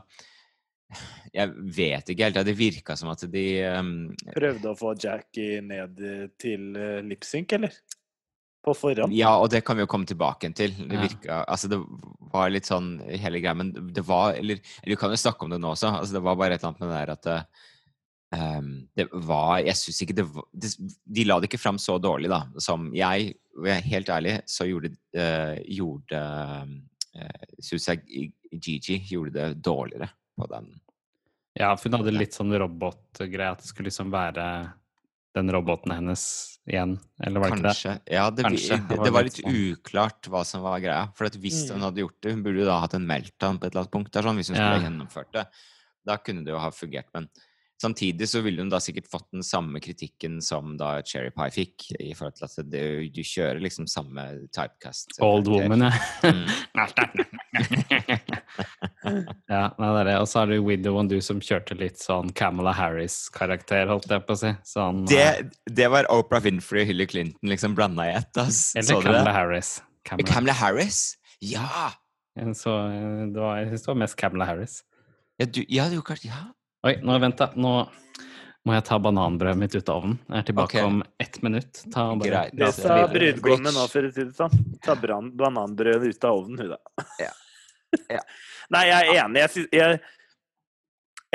[1.36, 2.42] jeg vet ikke helt.
[2.48, 3.94] Det virka som at de um,
[4.36, 6.00] Prøvde å få Jackie ned
[6.40, 7.74] til uh, lipsync, eller?
[8.64, 9.16] På forhånd?
[9.16, 10.76] Ja, og det kan vi jo komme tilbake til.
[10.78, 11.82] Det virka Altså, det
[12.34, 15.56] var litt sånn hele greia, men det var Eller, eller du kan jo snakke om
[15.56, 15.92] det nå også.
[16.02, 17.74] Altså, det var bare et eller annet med det der at
[18.36, 20.72] um, det var Jeg syns ikke det var det,
[21.06, 23.36] De la det ikke fram så dårlig, da, som jeg.
[23.88, 26.24] Helt ærlig så gjorde, uh, gjorde
[27.18, 30.70] uh, Syns jeg Gigi gjorde det dårligere på den.
[31.58, 34.46] Ja, for hun hadde litt sånn robotgreie, at det skulle liksom være
[35.38, 36.24] den roboten hennes
[36.70, 37.94] igjen, eller var det Kanskje.
[37.94, 38.16] ikke det?
[38.16, 38.78] Ja, det, Kanskje.
[38.90, 39.58] det, det var litt sånn.
[39.72, 41.08] uklart hva som var greia.
[41.18, 41.74] For hvis mm.
[41.76, 43.96] hun hadde gjort det Hun burde jo da hatt en meltdown på et eller annet
[43.98, 44.86] punkt der, sånn, hvis hun skulle ja.
[44.88, 45.46] gjennomført det.
[46.08, 47.10] Da kunne det jo ha fungert.
[47.16, 47.30] Men
[47.82, 51.86] Samtidig så ville hun da sikkert fått den samme kritikken som da Cherry Pie fikk,
[52.02, 55.20] i forhold til at det, du kjører liksom samme typecast.
[55.22, 55.92] Old woman, ja.
[56.26, 56.48] Mm.
[59.54, 60.18] ja, nei, det er det.
[60.18, 64.26] Og så har du Widow and Du som kjørte litt sånn Camela Harris-karakter, holdt jeg
[64.26, 64.54] på å si.
[64.66, 68.34] Sånn, det, det, var Oprah Winfrey og Hillary Clinton liksom blanda i ett.
[68.42, 69.78] Eller Camela Harris.
[70.08, 70.54] Kamala.
[70.58, 71.18] Harris?
[71.44, 71.94] Ja!
[72.58, 72.74] Så,
[73.34, 74.82] det var, jeg syns det var mest Camela Harris.
[75.38, 76.48] Ja, du, ja, du, ja.
[76.88, 77.50] Oi, nå vent, da.
[77.60, 77.72] Nå
[78.68, 80.20] må jeg ta bananbrødet mitt ut av ovnen.
[80.28, 80.86] Jeg er tilbake okay.
[80.88, 81.82] om ett minutt.
[81.92, 82.54] Ta Greit.
[82.56, 84.56] Det sa brudgommen nå, for å si det sånn.
[84.86, 87.08] Ta bananbrødet ut av ovnen, hun da.
[87.20, 87.34] Ja.
[88.12, 88.22] Ja.
[88.76, 89.42] Nei, jeg er enig.
[89.44, 89.98] Jeg, synes, jeg,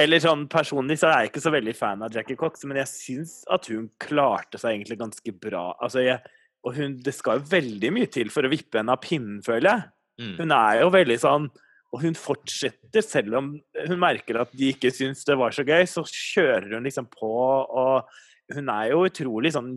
[0.05, 2.89] eller sånn personlig så er jeg ikke så veldig fan av Jackie Cox, men jeg
[2.93, 5.67] syns at hun klarte seg egentlig ganske bra.
[5.85, 6.21] Altså, jeg,
[6.65, 9.69] og hun, det skal jo veldig mye til for å vippe henne av pinnen, føler
[9.69, 9.93] jeg.
[10.23, 10.35] Mm.
[10.41, 11.53] Hun er jo veldig sånn
[11.93, 15.85] og hun fortsetter, selv om hun merker at de ikke syns det var så gøy,
[15.89, 18.09] så kjører hun liksom på, og
[18.57, 19.71] hun er jo utrolig sånn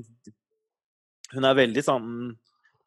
[1.36, 2.10] Hun er veldig sånn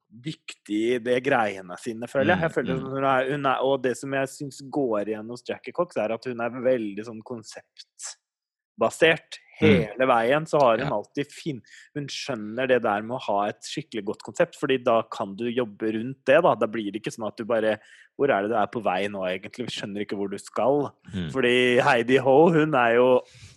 [0.08, 2.42] dyktig i det greiene sine, føler jeg.
[2.46, 2.92] jeg føler mm, mm.
[2.94, 6.10] hun er, hun er, og det som jeg syns går igjen hos Jackie Cox, er
[6.14, 9.30] at hun er veldig sånn konseptbasert.
[9.58, 9.88] Mm.
[9.88, 11.56] Hele veien så har hun alltid fin
[11.96, 15.48] Hun skjønner det der med å ha et skikkelig godt konsept, fordi da kan du
[15.48, 16.38] jobbe rundt det.
[16.44, 17.78] Da Da blir det ikke sånn at du bare
[18.18, 19.66] Hvor er det du er på vei nå, egentlig?
[19.66, 20.88] Vi skjønner ikke hvor du skal.
[21.12, 21.28] Mm.
[21.34, 21.54] Fordi
[21.86, 23.08] Heidi Ho, hun er jo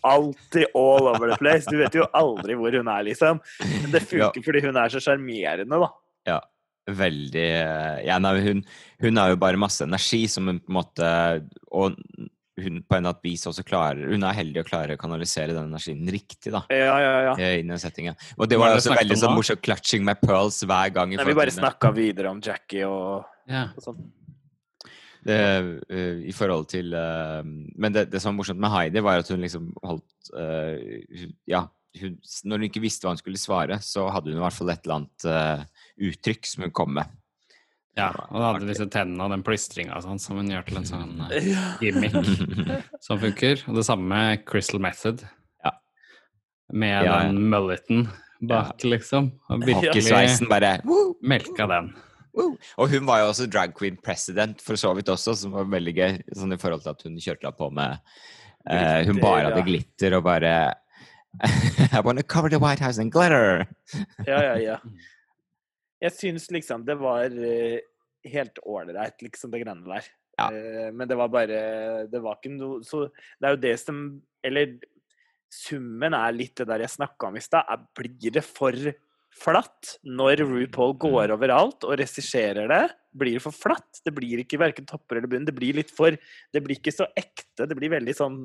[0.06, 1.66] alltid all over the place.
[1.70, 3.42] Du vet jo aldri hvor hun er, liksom.
[3.62, 4.46] Men det funker ja.
[4.46, 5.90] fordi hun er så sjarmerende, da.
[6.30, 6.40] Ja.
[6.90, 7.50] Veldig
[8.08, 8.64] Ja, nei, hun,
[9.04, 11.10] hun har jo bare masse energi som hun på en måte
[11.78, 11.94] Og
[12.60, 15.70] hun på en eller vis også klarer Hun er heldig å klarer å kanalisere den
[15.70, 16.64] energien riktig, da.
[16.74, 17.36] Ja, ja, ja.
[17.40, 18.18] I den settingen.
[18.38, 21.16] Og det var også veldig sånn morsomt 'clutching my pearls' hver gang.
[21.16, 23.70] Nei, vi bare snakka videre om Jackie og, ja.
[23.76, 24.02] og sånn.
[25.22, 25.38] Det,
[25.94, 29.30] uh, I forhold til uh, Men det, det, som var morsomt med Heidi, var at
[29.30, 30.74] hun liksom holdt uh,
[31.46, 31.68] Ja,
[32.02, 32.16] hun,
[32.50, 34.86] når hun ikke visste hva hun skulle svare, så hadde hun i hvert fall et
[34.86, 35.68] eller annet
[36.10, 37.18] uttrykk som hun kom med.
[38.00, 40.88] Ja, og da hadde disse tennene og den plystringa sånn, som hun gjør til en
[40.88, 42.16] sånn uh, gimmick
[43.06, 43.66] som funker.
[43.68, 45.26] Og det samme med Crystal Method.
[45.66, 45.74] Ja.
[46.72, 48.08] Med ja, den mulleten
[48.40, 48.94] bak, ja.
[48.96, 49.34] liksom.
[49.52, 50.78] Og virkelig bare
[51.22, 51.92] melka den.
[52.32, 55.96] Og hun var jo også drag queen president, for så vidt også, som var veldig
[55.98, 56.22] gøy.
[56.40, 58.00] Sånn i forhold til at hun kjørte på med
[58.72, 60.54] uh, Hun bare hadde glitter og bare
[61.96, 63.66] I wanna cover the White House in glitter!
[64.28, 64.78] ja, ja, ja
[66.02, 67.78] jeg syns liksom det var uh,
[68.32, 70.10] helt ålreit, liksom, det greiene der.
[70.40, 70.48] Ja.
[70.50, 71.58] Uh, men det var bare
[72.10, 73.98] Det var ikke noe Så det er jo det som
[74.48, 74.78] Eller
[75.52, 77.68] summen er litt det der jeg snakka om i stad.
[78.00, 78.72] Blir det for
[79.36, 81.34] flatt når RuPaul går mm.
[81.36, 82.86] overalt og regisserer det?
[83.12, 84.00] Blir det for flatt?
[84.06, 85.44] Det blir ikke verken topper eller bunn.
[85.48, 87.68] Det blir litt for Det blir ikke så ekte.
[87.68, 88.40] Det blir veldig sånn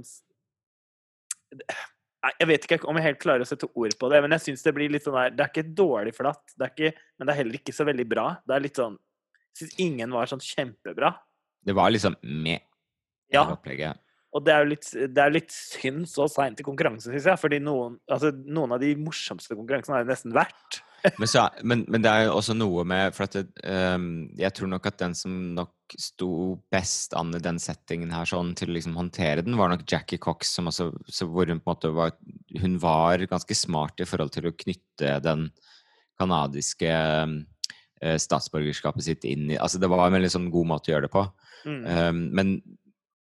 [2.41, 4.65] jeg vet ikke om jeg helt klarer å sette ord på det, men jeg syns
[4.67, 7.41] det blir litt sånn der Det er ikke dårlig flatt, det ikke, men det er
[7.43, 8.27] heller ikke så veldig bra.
[8.47, 11.15] Det er litt sånn Jeg syns ingen var sånn kjempebra.
[11.67, 12.61] Det var liksom med
[13.33, 13.47] ja.
[13.51, 14.03] opplegget.
[14.37, 17.41] Og det er jo litt, det er litt synd så seint i konkurransen, syns jeg.
[17.41, 20.83] Fordi noen, altså, noen av de morsomste konkurransene har jo nesten vært.
[21.19, 24.71] Men, så, men, men, det er jo også noe med For det, um, jeg tror
[24.73, 26.31] nok at den som nok sto
[26.73, 30.21] best an i den settingen her sånn til å liksom håndtere den, var nok Jackie
[30.23, 30.91] Cox, som også,
[31.31, 32.17] hvor hun på en måte var
[32.61, 35.51] Hun var ganske smart i forhold til å knytte den
[36.21, 40.97] kanadiske uh, statsborgerskapet sitt inn i Altså det var en veldig sånn god måte å
[40.97, 41.27] gjøre det på.
[41.67, 41.81] Mm.
[41.87, 42.57] Um, men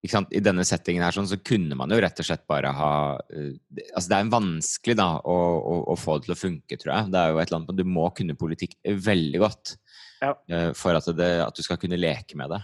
[0.05, 3.49] I denne settingen her sånn, så kunne man jo rett og slett bare ha uh,
[3.95, 7.11] Altså det er vanskelig da å, å, å, få det til å funke, tror jeg.
[7.13, 9.75] Det er jo et eller annet Du må kunne politikk veldig godt
[10.21, 10.33] ja.
[10.33, 12.61] uh, for at, det, at, du skal kunne leke med det.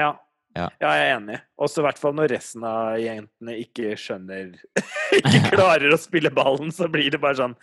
[0.00, 0.12] Ja.
[0.54, 0.68] Ja.
[0.78, 1.38] ja, jeg er enig.
[1.66, 4.52] Også i hvert fall når resten av jentene ikke skjønner
[5.18, 7.56] Ikke klarer å spille ballen, så blir det bare sånn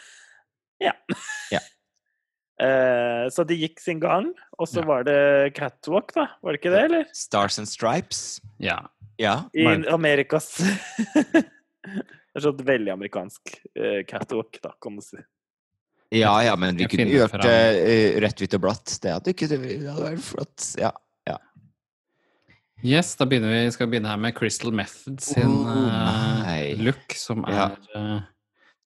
[0.84, 0.92] Ja.
[1.54, 1.62] ja.
[2.62, 4.28] Uh, så det gikk sin gang,
[4.62, 4.86] og så ja.
[4.86, 5.22] var det
[5.58, 6.28] catwalk, da?
[6.46, 7.08] Var det ikke det, eller?
[7.18, 8.38] Stars and Stripes.
[8.62, 8.84] Ja.
[9.18, 9.40] ja.
[9.58, 10.54] I Amerikas
[12.32, 15.18] Det er sånn veldig amerikansk eh, catwalk, da, kan man si.
[16.16, 18.94] Ja ja, men vi kunne gjort det uh, rett, hvitt og blått.
[19.04, 20.68] Det hadde ikke det hadde vært flott.
[20.80, 20.92] Ja.
[21.28, 21.40] ja.
[22.86, 27.44] Yes, da begynner vi, skal vi begynne her med Crystal Method sin oh, look, som
[27.50, 27.76] er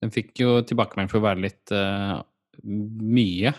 [0.01, 1.75] Den fikk jo tilbakemelding for å være litt
[2.63, 3.53] mye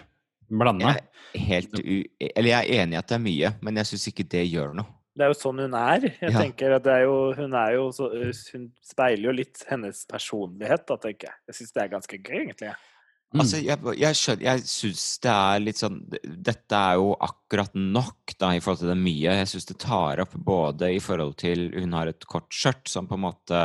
[0.48, 0.96] blanda.
[1.34, 2.02] Helt u...
[2.20, 4.76] Eller jeg er enig i at det er mye, men jeg syns ikke det gjør
[4.78, 4.92] noe.
[5.16, 6.10] Det er jo sånn hun er.
[6.20, 6.42] Jeg ja.
[6.42, 8.10] tenker at det er jo, Hun er jo så,
[8.52, 11.40] Hun speiler jo litt hennes personlighet, da, tenker jeg.
[11.48, 12.74] Jeg syns det er ganske gøy, egentlig.
[13.32, 13.40] Mm.
[13.42, 18.36] Altså, jeg, jeg, skjønner, jeg syns det er litt sånn Dette er jo akkurat nok
[18.38, 19.40] da, i forhold til det mye.
[19.40, 23.08] Jeg syns det tar opp både i forhold til Hun har et kort skjørt som
[23.08, 23.62] på en måte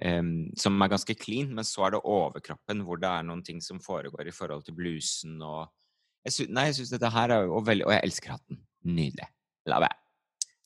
[0.00, 3.58] Um, som er ganske clean, men så er det overkroppen hvor det er noen ting
[3.60, 5.66] som foregår i forhold til blusen og
[6.22, 8.60] jeg synes, Nei, jeg syns dette her er jo veldig Og jeg elsker hatten.
[8.86, 9.26] Nydelig.
[9.70, 9.98] La være.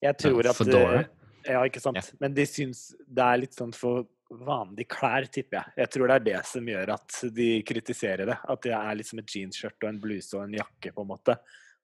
[0.05, 1.01] Jeg tror at Fedora.
[1.01, 1.99] Eh, ja, ikke sant.
[1.99, 2.19] Ja.
[2.21, 5.75] Men de syns det er litt sånn for vanlige klær, tipper jeg.
[5.85, 8.37] Jeg tror det er det som gjør at de kritiserer det.
[8.53, 11.37] At det er liksom et jeansskjørt og en bluse og en jakke, på en måte.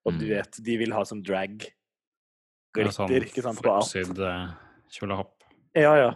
[0.02, 0.18] Og mm.
[0.18, 1.68] du vet, de vil ha sånn drag.
[2.72, 3.92] Glitter, ja, sånn ikke sant, på alt.
[3.92, 4.50] Flipsyd uh,
[4.92, 5.36] kjolehopp.
[5.78, 6.10] Ja, ja.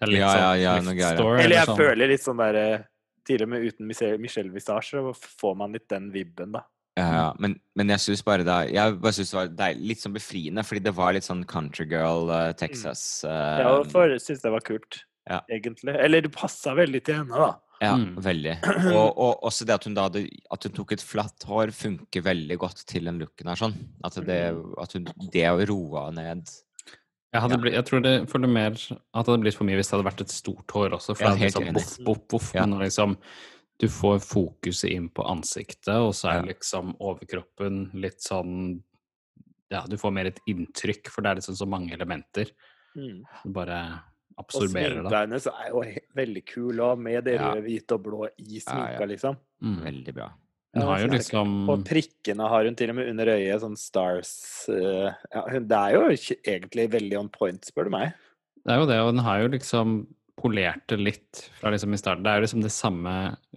[0.00, 1.80] Eller litt ja, sånn ja, ja, store, eller jeg sånn.
[1.80, 2.84] føler litt sånn der eh,
[3.28, 6.64] Til og med uten Michelle Visage så får man litt den vibben, da.
[6.98, 7.26] Ja, ja.
[7.38, 10.64] Men, men jeg syns bare da Jeg bare synes det var deilig, litt sånn befriende,
[10.66, 13.04] fordi det var litt sånn countrygirl uh, Texas.
[13.26, 15.40] Uh, ja, for jeg syns det var kult, ja.
[15.52, 15.94] egentlig.
[16.00, 17.52] Eller det passa veldig til henne, da.
[17.80, 18.18] Ja, mm.
[18.20, 18.56] veldig.
[18.98, 22.26] Og, og, også det at hun da hadde, at hun tok et flatt hår, funker
[22.26, 23.76] veldig godt til den looken her, sånn.
[24.04, 24.74] At det, mm.
[24.84, 26.50] at hun, det roa ned
[27.30, 29.96] jeg, blitt, jeg, tror det føler mer at det hadde blitt for mye hvis det
[29.96, 31.14] hadde vært et stort hår også.
[31.14, 32.50] For det er liksom boff, boff, boff.
[32.56, 32.66] Ja.
[32.66, 33.16] når liksom,
[33.80, 38.80] du får fokuset inn på ansiktet, og så er liksom overkroppen litt sånn
[39.70, 42.50] Ja, du får mer et inntrykk, for det er liksom så mange elementer.
[42.98, 43.22] Mm.
[43.44, 43.78] Du bare
[44.40, 45.04] absorberer det.
[45.04, 45.84] Og sminka hennes er jo
[46.18, 49.38] veldig kul òg, med det røde, hvite og blå i sminka, liksom.
[49.62, 49.76] Mm.
[49.84, 50.26] Veldig bra.
[50.76, 54.30] Hun har jo liksom Og prikkene har hun til og med under øyet, sånn stars
[54.70, 56.02] uh, ja, Det er jo
[56.38, 58.12] egentlig veldig on point, spør du meg.
[58.60, 59.94] Det er jo det, og den har jo liksom
[60.40, 62.24] polert det litt fra liksom i starten.
[62.24, 63.14] Det er jo liksom det samme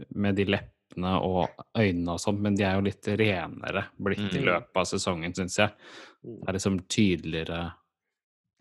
[0.10, 4.36] med de leppene og øynene og sånt, men de er jo litt renere blitt mm.
[4.40, 5.76] i løpet av sesongen, syns jeg.
[6.24, 6.40] Mm.
[6.40, 7.62] Det er liksom tydeligere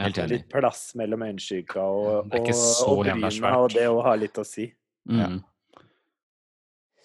[0.03, 0.39] Helt enig.
[0.41, 2.49] Litt plass mellom øyenskygga og, og,
[2.89, 4.65] og bryna, og det å ha litt å si.
[5.09, 5.19] Mm.
[5.21, 5.29] Ja.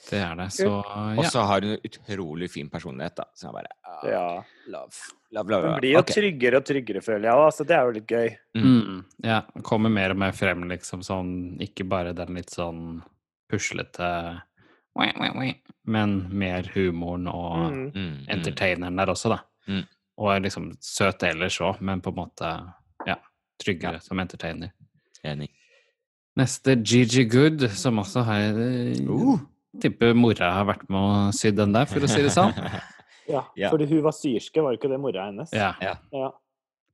[0.08, 0.48] Det er det.
[0.56, 1.06] Så ja.
[1.18, 3.28] Og så har hun utrolig fin personlighet, da.
[3.36, 4.26] Så jeg bare ah, Ja.
[4.72, 5.04] Love.
[5.36, 5.68] Love, love.
[5.68, 6.16] Hun blir jo okay.
[6.22, 8.30] tryggere og tryggere, føler jeg Altså, det er jo litt gøy.
[8.56, 8.68] Mm.
[8.68, 9.00] mm.
[9.28, 9.42] Ja.
[9.68, 11.32] Kommer mer og mer frem, liksom sånn
[11.64, 13.02] Ikke bare den litt sånn
[13.48, 14.12] puslete
[15.88, 17.92] men mer humoren og mm.
[17.94, 18.16] mm.
[18.34, 19.40] entertaineren der også, da.
[19.70, 19.84] Mm.
[20.18, 22.50] Og er liksom søt ellers òg, men på en måte
[23.06, 23.20] ja,
[23.62, 24.04] tryggere ja.
[24.04, 24.74] som entertainer.
[25.28, 25.52] Enig.
[26.38, 29.38] Neste Gigi Good, som også har uh,
[29.84, 32.54] tipper mora har vært med og sydd den der, for å si det sånn.
[33.36, 35.54] ja, ja, fordi hun var syrske, var ikke det mora hennes?
[35.56, 35.74] Ja.
[35.84, 35.98] ja.
[36.16, 36.32] ja.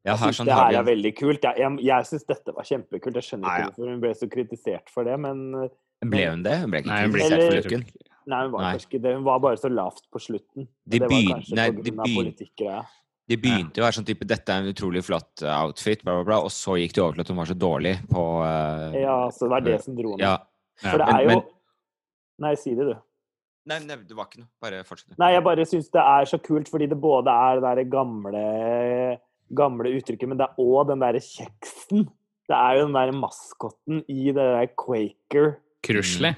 [0.03, 1.45] Jeg syns sånn det her er veldig kult.
[1.45, 3.19] Jeg, jeg, jeg syns dette var kjempekult.
[3.21, 5.69] Jeg skjønner ikke hvorfor hun ble så kritisert for det, men
[6.03, 6.57] Ble hun det?
[6.63, 7.86] Hun ble ikke nei, kritisert for looken?
[8.31, 9.13] Nei, hun var ikke det.
[9.17, 10.67] Hun var bare så lavt på slutten.
[10.83, 12.83] De det var kanskje nei, på grunn av politikkgreia.
[13.31, 16.25] De begynte jo å være sånn type 'Dette er en utrolig flott outfit', bla, bla,
[16.27, 19.17] bla, og så gikk det over til at hun var så dårlig på uh, Ja,
[19.31, 20.27] så det var det som dro henne.
[20.27, 20.33] Ja.
[20.83, 21.43] For det er jo men,
[22.41, 22.96] Nei, si det, du.
[23.69, 24.50] Nei, nei, det var ikke noe.
[24.63, 25.15] Bare fortsett.
[25.22, 28.43] Nei, jeg bare syns det er så kult, fordi det både er det derre gamle,
[29.56, 32.10] gamle uttrykket, men det er òg den derre kjeksen.
[32.50, 36.34] Det er jo den derre maskotten i det der Quaker Krusli.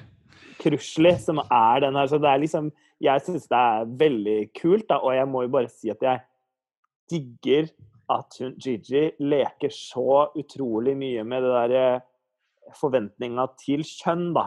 [0.62, 2.06] Krusli, som er den her.
[2.10, 2.70] Så det er liksom
[3.02, 6.22] Jeg syns det er veldig kult, da, og jeg må jo bare si at jeg
[7.10, 7.66] digger
[8.08, 11.82] at hun, Gigi leker så utrolig mye med det derre
[12.78, 14.46] forventninga til kjønn, da.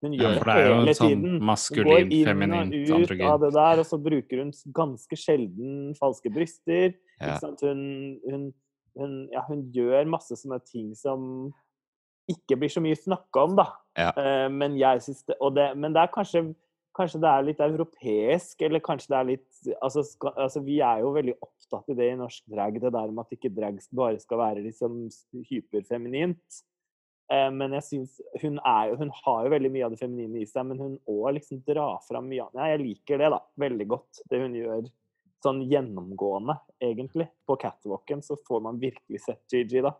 [0.00, 1.32] Hun gjør ja, det, hele sånn tiden.
[1.44, 1.88] Maskulin.
[2.08, 6.94] Går inn og ut av det der, og så bruker hun ganske sjelden falske bryster.
[7.20, 7.36] Ja.
[7.60, 7.82] Hun,
[8.24, 8.46] hun,
[8.96, 11.50] hun, ja, hun, gjør masse sånne ting som
[12.30, 13.68] ikke blir så mye snakka om, da.
[14.00, 16.44] Uh, men jeg syns det, det, Men det er kanskje,
[16.96, 21.04] kanskje det er litt europeisk, eller kanskje det er litt altså, skal, altså, vi er
[21.04, 24.22] jo veldig opptatt i det i norsk drag, det der med at ikke drag bare
[24.22, 25.02] skal være liksom
[25.50, 26.62] hyperfeminint.
[27.30, 30.48] Eh, men jeg syns hun er Hun har jo veldig mye av det feminine i
[30.50, 33.40] seg, men hun òg liksom drar fram mye av Ja, jeg liker det, da.
[33.66, 34.22] Veldig godt.
[34.30, 34.84] Det hun gjør
[35.40, 37.30] sånn gjennomgående, egentlig.
[37.48, 39.94] På catwalken så får man virkelig sett Gigi, da.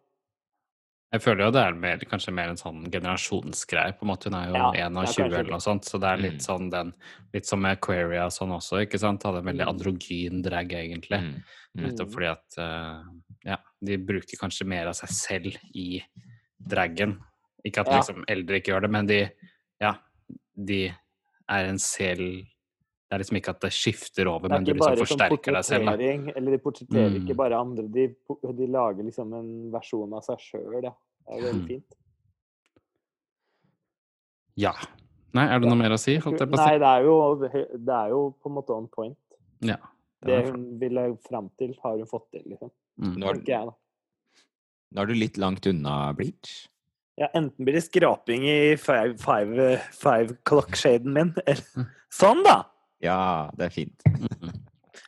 [1.10, 3.96] Jeg føler jo det er mer, kanskje mer en sånn generasjonsgreie.
[3.98, 4.30] på en måte.
[4.30, 6.44] Hun er jo ja, 21 eller noe sånt, så det er litt mm.
[6.44, 6.92] sånn den
[7.34, 9.26] Litt som med Aquaria sånn også, ikke sant?
[9.26, 9.72] Hadde en veldig mm.
[9.72, 11.18] androgyn drag, egentlig.
[11.24, 11.40] Mm.
[11.82, 13.02] Nettopp fordi at uh,
[13.48, 15.88] ja, de bruker kanskje mer av seg selv i
[16.61, 17.18] dragen.
[17.66, 19.20] Ikke at liksom eldre ikke gjør det, men de
[19.81, 19.94] Ja,
[20.55, 22.44] de er en selv
[23.11, 25.88] det er liksom ikke at det skifter over, men du liksom sånn forsterker deg selv.
[25.88, 26.11] Da.
[26.38, 27.16] Eller de portretterer mm.
[27.25, 28.05] ikke bare andre, de,
[28.55, 30.77] de, lager liksom en versjon av seg sjøl.
[30.87, 30.92] Ja.
[31.27, 31.64] Det er veldig mm.
[31.73, 31.96] fint.
[34.62, 34.77] Ja.
[35.35, 36.14] Nei, er det noe mer å si?
[36.23, 39.18] Nei, det er, jo, det er jo på en måte on point.
[39.66, 39.81] Ja,
[40.23, 42.70] det, det hun ville fram til, har hun fått til, liksom.
[43.03, 43.14] Mm.
[43.18, 43.75] Nå, er,
[44.90, 46.66] nå er du litt langt unna Bleach.
[47.20, 51.88] Ja, enten blir det skraping i five, five, five clock-shaden min, eller mm.
[52.11, 52.62] Sånn, da!
[53.05, 54.03] Ja, det er fint.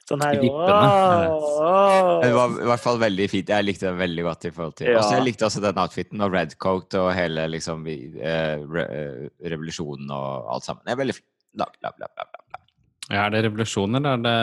[0.08, 3.50] Sånn her Det var i hvert fall veldig fint.
[3.52, 4.46] Jeg likte det veldig godt.
[4.48, 4.98] i forhold til ja.
[5.00, 10.12] Også Jeg likte også den outfiten og redcoat og hele liksom eh, re, eh, revolusjonen
[10.12, 10.84] og alt sammen.
[10.86, 11.28] Det er veldig fint.
[11.52, 12.62] Bla, bla, bla, bla, bla.
[13.08, 14.36] Ja, er det revolusjoner, eller er det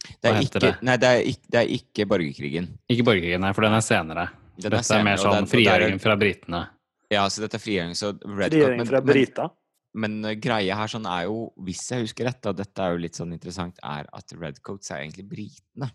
[0.00, 0.74] Hva er, heter det?
[0.86, 2.68] Nei, det er, ikke, det er ikke borgerkrigen.
[2.90, 4.26] Ikke borgerkrigen, nei, for den er senere.
[4.56, 6.62] Den er dette senere, er mer sånn frigjøringen fra britene.
[7.10, 7.96] Ja, så dette er frigjøring.
[7.98, 9.48] Så frigjøring fra brita?
[9.50, 9.56] Men
[9.92, 13.18] men greia her sånn er jo, hvis jeg husker rett, og dette er jo litt
[13.18, 15.90] sånn interessant, er at Redcoats er egentlig britene.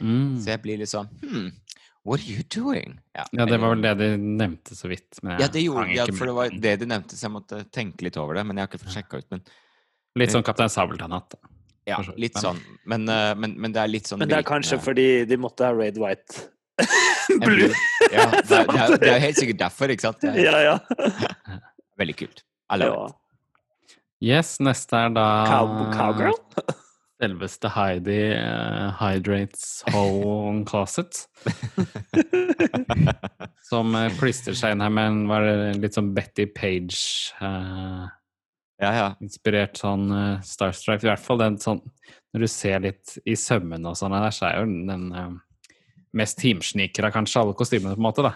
[0.00, 0.34] Mm.
[0.42, 1.52] Så jeg blir litt sånn hmm,
[2.04, 2.96] What are you doing?
[3.14, 5.20] Ja, ja det var vel det de nevnte så vidt.
[5.22, 8.18] ja, det gjorde, ja, for det var det de nevnte, så jeg måtte tenke litt
[8.20, 8.44] over det.
[8.44, 9.28] Men jeg har ikke fått sjekka ut.
[9.32, 9.44] Men,
[10.20, 11.38] litt sånn Kaptein Sabeltann-hatt.
[11.88, 12.60] Ja, litt sånn.
[12.88, 15.66] Men, uh, men, men, det er litt sånn Men det er kanskje fordi de måtte
[15.66, 16.46] ha Raid White
[17.44, 17.68] Blue.
[18.10, 20.24] ja, det er, det, er, det er helt sikkert derfor, ikke sant?
[20.40, 20.78] Ja, ja.
[22.00, 22.42] Veldig kult.
[22.72, 23.12] I love ja.
[23.12, 23.20] it.
[24.24, 26.40] Yes, neste er da Cow Cowgirl?
[27.24, 31.26] selveste Heidi uh, Hydrates Home Closet.
[33.68, 36.98] som uh, klistrer seg inn her med en var det litt sånn Betty Page
[37.40, 38.08] uh,
[38.82, 39.08] ja, ja.
[39.22, 41.04] Inspirert sånn uh, Starstripe.
[41.06, 41.82] I hvert fall den sånn
[42.34, 45.28] Når du ser litt i sømmene og sånn der, så er jo den uh,
[46.14, 48.34] mest teamsnikere kanskje alle kostymene, på en måte, da.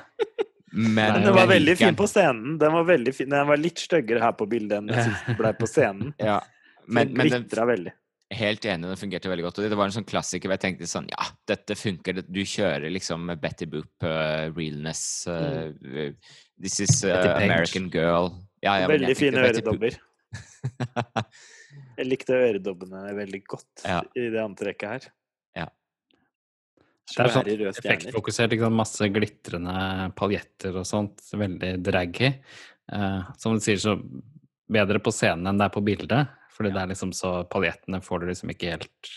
[0.72, 2.58] Men den var veldig fin på scenen.
[2.60, 3.30] Den var, veldig fin.
[3.30, 6.12] den var litt styggere her på bildet enn den ble på scenen.
[6.30, 6.42] ja.
[6.86, 7.94] Men, den glitra veldig.
[8.38, 9.58] Helt enig, den fungerte veldig godt.
[9.62, 12.20] Og det var en sånn klassiker hvor jeg tenkte sånn Ja, dette funker.
[12.28, 15.72] Du kjører liksom Betty Boop, uh, realness uh.
[16.60, 18.34] This is uh, American girl.
[18.60, 19.96] Ja, ja, veldig fine øredobber.
[21.98, 24.00] jeg likte øredobbene veldig godt ja.
[24.18, 25.06] i det antrekket her.
[25.62, 25.68] Ja.
[27.08, 28.52] Det er sånn effektfokusert.
[28.52, 29.76] Liksom, masse glitrende
[30.18, 31.22] paljetter og sånt.
[31.32, 32.34] Veldig draggy.
[32.92, 33.96] Uh, som du sier, så
[34.68, 36.34] bedre på scenen enn det er på bildet.
[36.54, 36.76] Fordi ja.
[36.76, 39.14] det er liksom så paljettene får du liksom ikke helt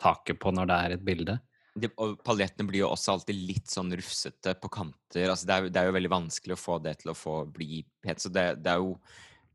[0.00, 1.38] taket på når det er et bilde.
[1.78, 5.28] De, og paljettene blir jo også alltid litt sånn rufsete på kanter.
[5.30, 7.84] Altså det, er, det, er, jo veldig vanskelig å få det til å få bli
[8.02, 8.22] pent.
[8.22, 8.96] Så det, det, er jo,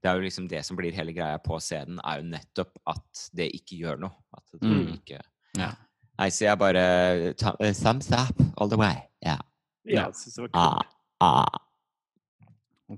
[0.05, 3.25] det er jo liksom det som blir hele greia på scenen, er jo nettopp at
[3.33, 4.13] det ikke gjør noe.
[4.37, 4.91] At det mm.
[4.99, 5.17] ikke
[5.57, 5.71] ja.
[6.15, 6.83] Nei, så jeg bare
[7.33, 9.01] uh, Thumbs up all the way.
[9.25, 9.41] Yeah.
[9.83, 10.93] Ja, jeg synes det var kult.
[11.19, 11.57] Ah, ah.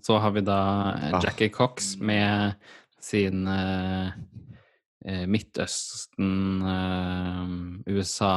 [0.03, 0.59] Så har vi da
[0.97, 1.21] eh, ah.
[1.23, 2.59] Jackie Cox med
[3.01, 4.11] sin uh,
[5.31, 7.55] Midtøsten, uh,
[7.87, 8.35] USA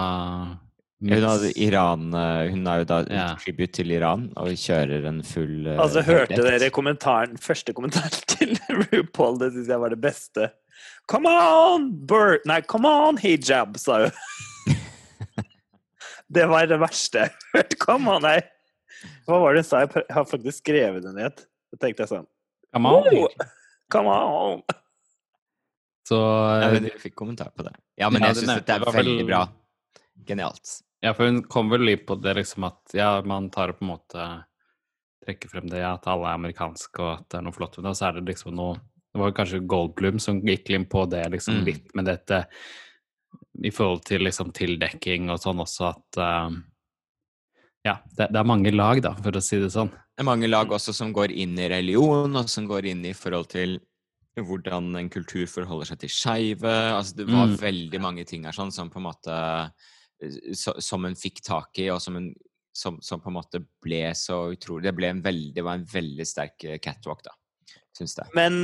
[1.01, 3.27] hun, hadde Iran, hun er jo da ja.
[3.41, 8.53] tribute til Iran og kjører en full uh, Altså, hørte dere kommentaren, første kommentaren til
[8.69, 9.39] RuPaul?
[9.41, 10.51] Det syns jeg var det beste.
[11.11, 14.21] Come on, Bert Nei, come on, hijab, sa hun.
[16.31, 17.73] Det var det verste jeg har hørt.
[17.83, 18.39] Come on, nei!
[19.27, 19.81] Hva var det hun sa?
[19.83, 21.43] Jeg har faktisk skrevet det ned.
[21.73, 22.29] Så tenkte jeg sånn
[22.71, 23.09] Come on!
[23.25, 23.49] Oh,
[23.91, 24.63] come on!
[26.07, 27.75] Så ja, men jeg fikk kommentar på det.
[27.99, 29.43] Ja, men ja, jeg syns det er veldig bra.
[30.27, 30.77] Genialt.
[31.01, 33.93] Ja, for hun kom vel litt på det liksom at ja, man tar på en
[33.95, 34.29] måte
[35.25, 37.87] trekker frem det ja, at alle er amerikanske og at det er noe flott med
[37.87, 38.79] det, og så er det liksom noe
[39.11, 41.65] Det var kanskje Goldblum som gikk inn på det liksom mm.
[41.67, 42.45] litt med dette
[43.65, 46.53] i forhold til liksom tildekking og sånn også at uh,
[47.85, 49.91] Ja, det, det, er mange lag, da, for å si det sånn.
[49.91, 53.15] Det er mange lag også som går inn i religion, og som går inn i
[53.17, 53.79] forhold til
[54.37, 56.75] hvordan en kultur forholder seg til skeive.
[56.95, 57.57] Altså, det var mm.
[57.61, 59.39] veldig mange ting her sånn som på en måte
[60.55, 62.31] Som en fikk tak i, og som, en,
[62.77, 65.87] som, som, på en måte ble så utrolig Det ble en veldig, det var en
[65.89, 67.33] veldig sterk catwalk, da.
[67.97, 68.33] syns jeg.
[68.37, 68.61] Men,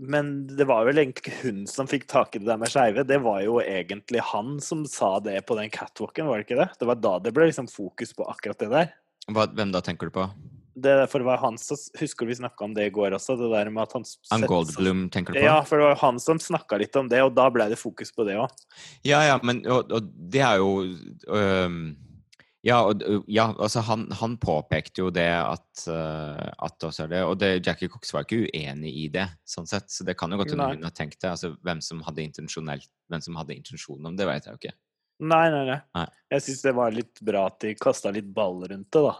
[0.00, 3.04] men, det var vel egentlig hun som fikk tak i det der med skeive.
[3.08, 6.70] Det var jo egentlig han som sa det på den catwalken, var det ikke det?
[6.80, 8.96] Det var da det ble liksom fokus på akkurat det der.
[9.30, 10.30] Hva, hvem da tenker du på?
[10.74, 13.34] Det, for det var han som, Husker vi snakka om det i går også?
[13.40, 14.04] Det der med at han
[14.36, 15.46] Ann Goldblum, tenker du på?
[15.46, 18.14] Ja, for det var han som snakka litt om det, og da ble det fokus
[18.14, 18.52] på det òg.
[19.06, 20.70] Ja, ja, men og, og det er jo
[21.26, 21.82] um,
[22.62, 23.00] ja, og,
[23.30, 27.48] ja, altså han, han, påpekte jo det at, uh, at også er det Og det,
[27.64, 29.88] Jackie Cox var ikke uenig i det, sånn sett.
[29.88, 31.32] Så det kan jo godt hende hun har tenkt det.
[31.32, 34.76] Altså, hvem som hadde intensjonen om det, vet jeg jo ikke.
[35.20, 35.80] Nei, nei, nei.
[35.96, 36.06] nei.
[36.32, 39.16] Jeg syns det var litt bra at de kasta litt ball rundt det, da.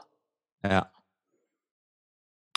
[0.68, 0.84] Ja.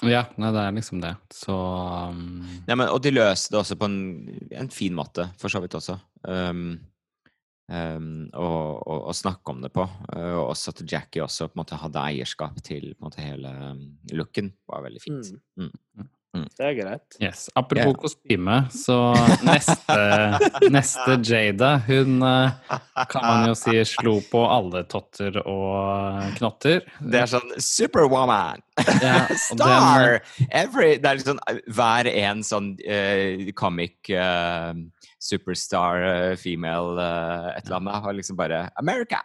[0.10, 1.14] Ja, nei, det er liksom det.
[1.34, 2.42] Så um...
[2.68, 4.00] ja, men, Og de løste det også på en,
[4.64, 5.98] en fin måte, for så vidt også.
[6.24, 6.80] Um,
[7.72, 9.86] um, og, og, og, snakke om det på.
[10.10, 13.24] Uh, og også at Jackie også på en måte hadde eierskap til på en måte,
[13.24, 15.34] hele um, looken, var veldig fint.
[15.56, 15.72] Mm.
[15.72, 16.12] Mm.
[16.34, 16.48] Mm.
[16.58, 17.16] Det er greit.
[17.22, 17.46] Yes.
[17.54, 18.00] Apropos yeah.
[18.02, 18.98] kostyme, så
[19.46, 19.98] neste,
[20.74, 22.80] neste, Jada, hun eh,
[23.12, 26.82] kan man jo si slo på alle totter og knotter.
[26.98, 28.64] Det er sånn Superwoman!
[29.04, 30.24] Ja, Star!
[30.24, 34.74] Den, Every, det er liksom hver en sånn uh, comic uh,
[35.22, 36.98] superstar uh, female
[37.54, 39.22] et eller annet har liksom bare America!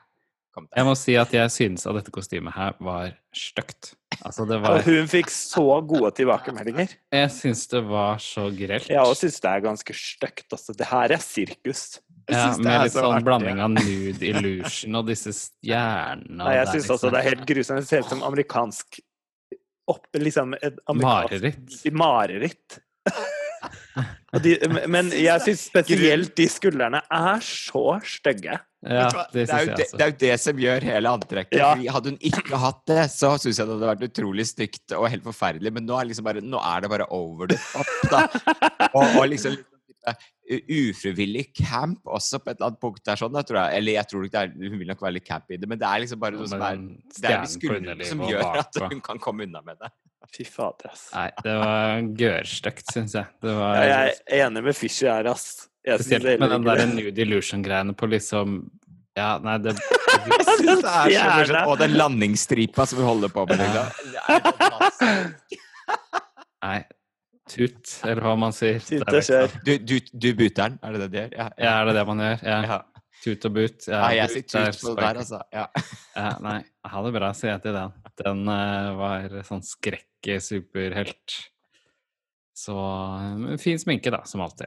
[0.74, 3.94] Jeg må si at jeg synes at dette kostymet her var stygt.
[4.26, 4.82] Altså, var...
[4.82, 6.94] Hun fikk så gode tilbakemeldinger.
[7.14, 8.88] Jeg syns det var så grelt.
[8.90, 10.46] Jeg òg syns det er ganske stygt.
[10.50, 10.74] Altså.
[10.78, 11.84] Det her er sirkus.
[12.28, 13.24] Ja, med litt sånn artig.
[13.24, 16.42] blanding av nude illusion og disse stjernene.
[16.42, 16.96] Nei, jeg syns liksom...
[16.98, 17.84] også det er helt grusomt.
[17.84, 19.00] Det ser ut som amerikansk
[19.88, 20.56] opp, liksom,
[21.00, 21.78] Mareritt.
[21.96, 22.80] Mareritt.
[24.44, 24.52] De,
[24.92, 28.58] men jeg syns spesielt de skuldrene er så stygge.
[28.84, 31.56] Ja, det, det, er jo det, det, er jo det som gjør hele antrekket.
[31.58, 31.72] Ja.
[31.96, 35.24] Hadde hun ikke hatt det, så syns jeg det hadde vært utrolig stygt og helt
[35.26, 35.72] forferdelig.
[35.74, 38.22] Men nå er, liksom bare, nå er det bare over the top, da.
[38.98, 39.58] Og, og liksom
[40.48, 43.80] ufrivillig camp også på et eller annet punkt der, sånn, tror jeg.
[43.80, 45.80] Eller jeg tror ikke det er, hun vil nok være litt camp i det, men
[45.80, 46.78] det er liksom bare noe som er
[47.18, 49.92] Det er skuldrene som gjør at hun kan komme unna med det.
[50.36, 51.08] Fy fader, ass.
[51.14, 53.26] Nei, det var gørrstygt, syns jeg.
[53.44, 55.68] Var, ja, jeg er enig med Fishy her, ass.
[55.88, 58.60] Spesielt med den der New Delusion-greiene på liksom
[59.16, 59.72] Ja, nei, det,
[60.60, 63.62] det er så Og den landingsstripa som vi holder på med.
[63.62, 63.86] Liksom.
[66.68, 66.78] Nei,
[67.50, 68.78] tut, eller hva man sier.
[68.84, 69.58] Tut og kjør.
[69.64, 71.34] Du, du, du buter den, er det det du gjør?
[71.40, 71.72] Ja, ja.
[71.72, 72.46] er det det man gjør?
[72.52, 72.60] Ja.
[72.68, 72.78] ja.
[73.18, 73.88] Tut og but.
[73.88, 75.40] Ja, ja jeg sier tut på det der, altså.
[75.54, 75.66] Ja.
[76.14, 76.58] ja, nei,
[76.92, 77.96] ha det bra, sier jeg til den.
[78.22, 79.64] Den uh, var sånn
[80.18, 81.38] skrekk-superhelt.
[82.58, 84.66] Så uh, fin sminke, da, som alltid.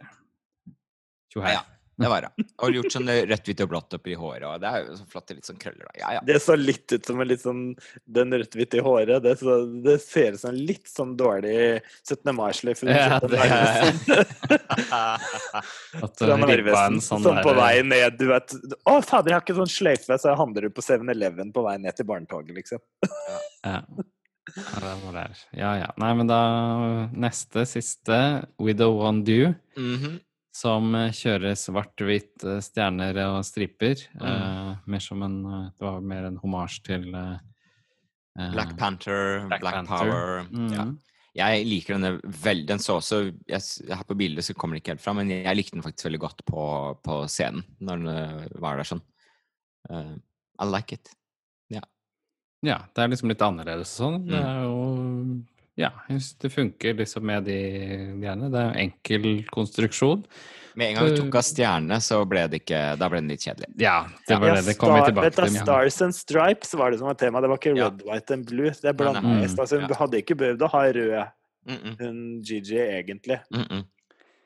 [1.34, 1.54] Tjohei.
[1.54, 1.62] Ja,
[1.98, 2.30] det var det.
[2.64, 4.46] Og gjort sånn rødt, hvitt og blått oppi håret.
[4.48, 5.86] Og det er jo så flotte litt sånn krøller.
[5.90, 5.94] Da.
[6.00, 6.22] Ja, ja.
[6.28, 7.76] Det så litt ut som en litt sånn
[8.06, 9.24] Den rødt, hvitt i håret.
[9.24, 12.36] Det, så, det ser ut som en litt sånn dårlig 17.
[12.38, 12.88] mai-sløyfe.
[12.88, 13.42] Ja, det
[16.22, 17.02] Fra Narvesen.
[17.04, 20.32] Sånn som på vei ned, du vet Å, fader, jeg har ikke sånn sløyfe, så
[20.32, 22.80] jeg handler du på 7-Eleven på vei ned til barnetoget, liksom.
[23.68, 23.80] ja.
[25.54, 25.92] Ja, ja.
[26.02, 26.42] Nei, men da
[27.14, 28.18] Neste, siste.
[28.58, 29.54] Widow One Do.
[29.78, 30.20] Mm -hmm
[30.56, 34.04] som eh, kjører svart-hvitt eh, stjerner og striper.
[34.20, 34.26] Mm.
[34.26, 35.38] Uh, mer som en
[35.72, 37.38] Det var mer en homasj til uh,
[38.52, 40.12] Black Panther, Black, Black Panther.
[40.12, 40.44] Power.
[40.52, 40.74] Mm.
[40.76, 40.86] Ja.
[41.32, 44.98] Jeg liker denne veldig Den så også jeg, Her på bildet så kommer den ikke
[44.98, 46.66] helt fram, men jeg likte den faktisk veldig godt på,
[47.08, 49.04] på scenen når den var der sånn.
[49.88, 50.18] Uh,
[50.60, 51.14] I like it.
[52.62, 52.74] Ja.
[52.74, 52.80] ja.
[52.94, 54.22] Det er liksom litt annerledes sånn.
[54.24, 54.32] Mm.
[54.32, 54.78] Det er jo
[55.80, 55.90] ja,
[56.42, 57.60] det funker liksom med de
[58.20, 58.50] greiene.
[58.52, 60.26] Det er jo enkel konstruksjon.
[60.76, 63.44] Med en gang du tok av stjernene, så ble det ikke Da ble den litt
[63.44, 63.72] kjedelig.
[63.82, 63.96] Ja,
[64.28, 64.66] det var det.
[64.70, 65.56] Det kom vi tilbake til.
[65.58, 67.42] Stars and Stripes var det som var tema.
[67.44, 68.72] Det var ikke red, white and blue.
[68.72, 69.42] Det blanda mm.
[69.48, 71.34] altså, Hun hadde ikke behøvd å ha rød,
[72.00, 73.42] hun Gigi, egentlig.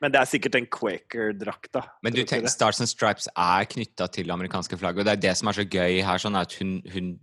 [0.02, 1.86] Men det er sikkert en Quaker-drakt, da.
[2.04, 5.32] Men du tenker, Stars and Stripes er knytta til amerikanske flagget, og det er det
[5.40, 7.14] som er så gøy her, sånn at hun, hun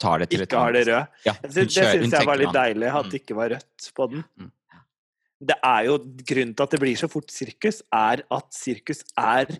[0.00, 1.16] tar det til ikke et har det rød.
[1.26, 3.22] Ja, det syns jeg var litt deilig, at det mm.
[3.22, 4.28] ikke var rødt på den.
[4.40, 4.52] Mm.
[5.44, 5.96] Det er jo
[6.30, 9.50] Grunnen til at det blir så fort sirkus, er at sirkus er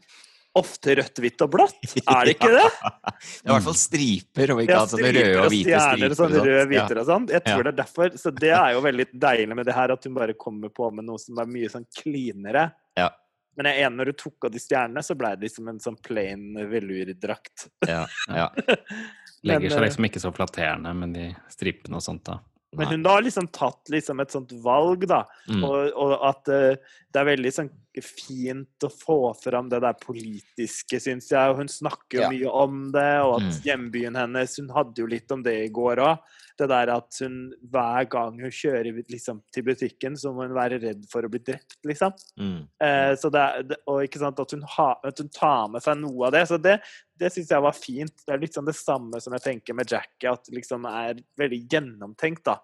[0.54, 1.80] ofte rødt, hvitt og blått.
[2.04, 2.68] Er det ikke det?
[2.70, 6.16] Det er i hvert fall striper, og ikke ja, sånne røde og hvite striper.
[6.20, 7.26] Sånn røde, hvite og sånn.
[7.34, 7.66] Jeg tror ja.
[7.66, 8.16] det er derfor.
[8.22, 11.08] Så det er jo veldig deilig med det her, at hun bare kommer på med
[11.08, 12.68] noe som er mye sånn cleanere.
[12.98, 13.10] Ja.
[13.58, 15.82] Men jeg er enig når du tok av de stjernene, så ble det liksom en
[15.82, 17.68] sånn plain velurdrakt.
[17.86, 18.48] Ja, ja.
[19.44, 22.40] Legger seg eh, liksom ikke så flatterende med de strippene og sånt, da.
[22.74, 25.22] Men hun har liksom tatt liksom et sånt valg, da.
[25.46, 25.62] Mm.
[25.62, 27.70] Og, og, at uh, det er veldig sånn
[28.02, 31.52] fint å få fram det der politiske, syns jeg.
[31.52, 32.30] Og hun snakker jo ja.
[32.32, 33.60] mye om det, og at mm.
[33.66, 36.34] hjembyen hennes Hun hadde jo litt om det i går òg.
[36.58, 37.38] Det der at hun
[37.70, 41.42] hver gang hun kjører liksom, til butikken, så må hun være redd for å bli
[41.42, 42.14] drept, liksom.
[42.38, 42.60] Mm.
[42.86, 43.46] Eh, så det,
[43.90, 46.44] og ikke sant, at hun, ha, at hun, tar med seg noe av det.
[46.50, 46.76] Så det,
[47.18, 48.14] det syns jeg var fint.
[48.22, 51.18] Det er litt sånn det samme som jeg tenker med Jackie, at det liksom er
[51.40, 52.60] veldig gjennomtenkt, da.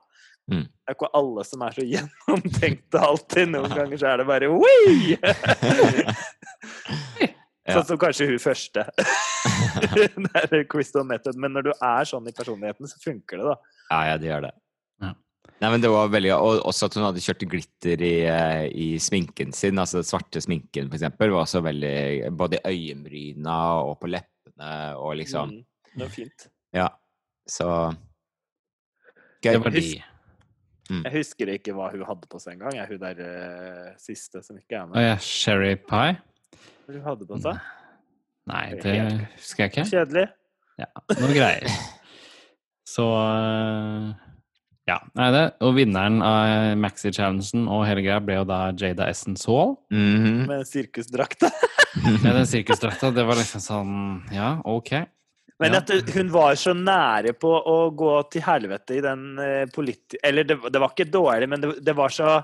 [0.51, 0.65] Mm.
[0.67, 3.53] Det er ikke alle som er så gjennomtenkte alltid.
[3.53, 5.19] Noen ganger så er det bare Wii!
[7.71, 8.83] Sånn som kanskje hun første.
[9.95, 11.39] det er Crystal Method.
[11.39, 13.77] Men når du er sånn i personligheten, så funker det, da.
[13.91, 14.53] Ja, ja, det gjør det.
[15.05, 15.13] Ja.
[15.61, 18.89] Nei, men det var veldig, og Også at hun hadde kjørt glitter i, eh, i
[19.03, 19.79] sminken sin.
[19.79, 25.19] altså Svarte sminken, for eksempel, var også veldig Både i øyenbryna og på leppene og
[25.21, 26.49] liksom mm, Det var fint.
[26.75, 26.89] Ja.
[27.49, 27.69] Så
[29.41, 29.55] Gøy.
[29.55, 29.85] Det var de.
[30.91, 31.05] Mm.
[31.07, 32.79] Jeg husker ikke hva hun hadde på seg engang.
[32.91, 34.99] Hun der uh, siste som ikke er med?
[34.99, 36.17] Å ja, Sherry Pie?
[36.87, 37.61] Hva hun hadde på seg?
[38.51, 38.97] Nei, det
[39.37, 39.87] husker jeg ikke.
[39.93, 40.27] Kjedelig.
[40.81, 41.79] Ja, noe greier.
[42.95, 44.11] Så uh,
[44.91, 44.99] ja.
[45.15, 45.45] Nei, det.
[45.63, 49.77] Og vinneren av Maxi-challengen og hele greia ble jo da Jada Essence Hall.
[49.95, 50.41] Mm -hmm.
[50.49, 51.51] Med sirkusdrakta.
[52.25, 53.11] Med den sirkusdrakta.
[53.11, 54.93] Det var liksom sånn Ja, OK.
[55.61, 60.19] Men at hun var så nære på å gå til helvete i den uh, politi...
[60.25, 62.39] Eller det, det, var ikke dårlig, men det, det, var så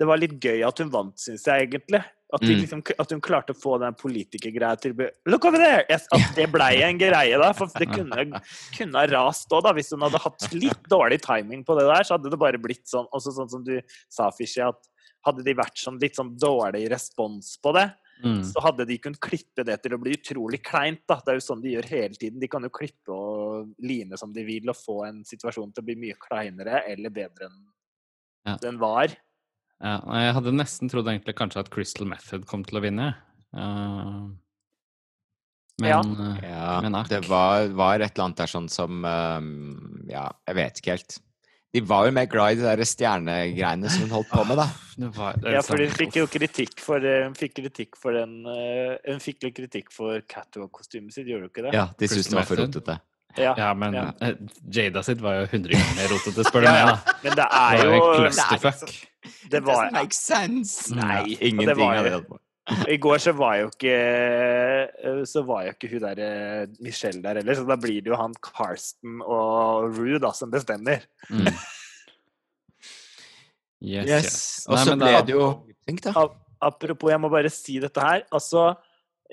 [0.00, 2.00] Det var litt gøy at hun vant, syns jeg egentlig.
[2.34, 2.54] At, mm.
[2.58, 4.96] liksom, at, hun klarte å få den politikergreia til
[5.30, 5.84] Look over there!
[5.86, 7.52] At det blei en greie, da.
[7.54, 8.40] For det kunne,
[8.74, 9.74] kunne ha rast òg, da.
[9.76, 12.86] Hvis hun hadde hatt litt dårlig timing på det der, så hadde det bare blitt
[12.90, 13.76] sånn, også sånn som du
[14.08, 14.80] sa, Fishy, at
[15.26, 17.88] hadde de vært sånn litt sånn dårlig respons på det,
[18.24, 18.40] Mm.
[18.48, 21.02] Så hadde de kunnet klippe det til å bli utrolig kleint.
[21.08, 21.18] Da.
[21.20, 22.40] Det er jo sånn de gjør hele tiden.
[22.40, 25.88] De kan jo klippe og line som de vil og få en situasjon til å
[25.90, 27.60] bli mye kleinere eller bedre enn
[28.46, 28.56] ja.
[28.62, 29.12] den var.
[29.82, 33.10] Ja, jeg hadde nesten trodd egentlig kanskje at Crystal Method kom til å vinne.
[33.56, 34.32] Uh,
[35.82, 36.00] men, ja.
[36.00, 40.80] Uh, men det var, var, et eller annet der sånn som um, Ja, jeg vet
[40.80, 41.18] ikke helt.
[41.74, 44.68] De var jo mer glad i de der stjernegreiene som hun holdt på med, da.
[45.16, 49.44] Var, ja, for hun fikk jo kritikk for, hun fikk kritikk for den Hun fikk
[49.44, 51.74] litt kritikk for Catwalk-kostymet sitt, gjorde hun ikke det?
[51.76, 52.96] Ja, de syntes det var for rotete.
[53.36, 54.06] Ja, ja, men ja.
[54.24, 54.38] Eh,
[54.72, 56.86] Jada sitt var jo 100 ganger mer rotete, spør du meg.
[56.88, 57.16] da.
[57.26, 58.94] Men det er jo Clusterfuck.
[59.50, 60.94] Det var It doesn't make sense.
[60.96, 62.20] Nei, ingenting av det.
[62.90, 63.94] I går så var jo ikke
[65.30, 68.18] Så var jo ikke hun der eh, Michelle der heller, så da blir det jo
[68.18, 71.06] han Karsten og Rue da som bestemmer.
[71.30, 71.50] Mm.
[73.86, 74.36] Yes, yes.
[74.72, 75.46] Og så ble det jo
[75.86, 76.24] Tenk, da.
[76.64, 78.22] Apropos, jeg må bare si dette her.
[78.34, 78.70] Altså,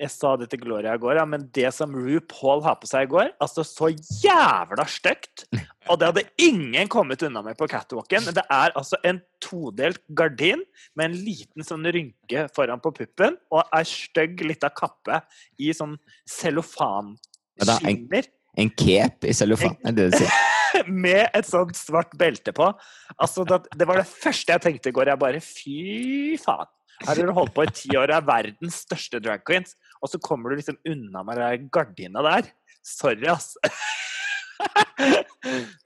[0.00, 3.06] jeg sa det til Gloria i går, ja, men det som RuPaul har på seg
[3.06, 5.46] i går, altså så jævla stygt!
[5.90, 8.30] Og det hadde ingen kommet unna med på catwalken.
[8.34, 10.62] Det er altså en todelt gardin
[10.96, 15.20] med en liten sånn rynke foran på puppen og ei stygg lita kappe
[15.60, 15.98] i sånn
[16.38, 18.30] cellofanskinner.
[18.54, 20.34] En, cape i cellofan, er det det du sier?
[21.06, 22.70] med et sånt svart belte på.
[23.18, 25.10] Altså, det, var det første jeg tenkte i går.
[25.12, 26.70] Jeg bare Fy faen!
[27.02, 29.74] Her har du holdt på i ti år og er verdens største drag queens,
[30.04, 32.50] og så kommer du liksom unna med den gardina der.
[32.84, 33.54] Sorry, ass.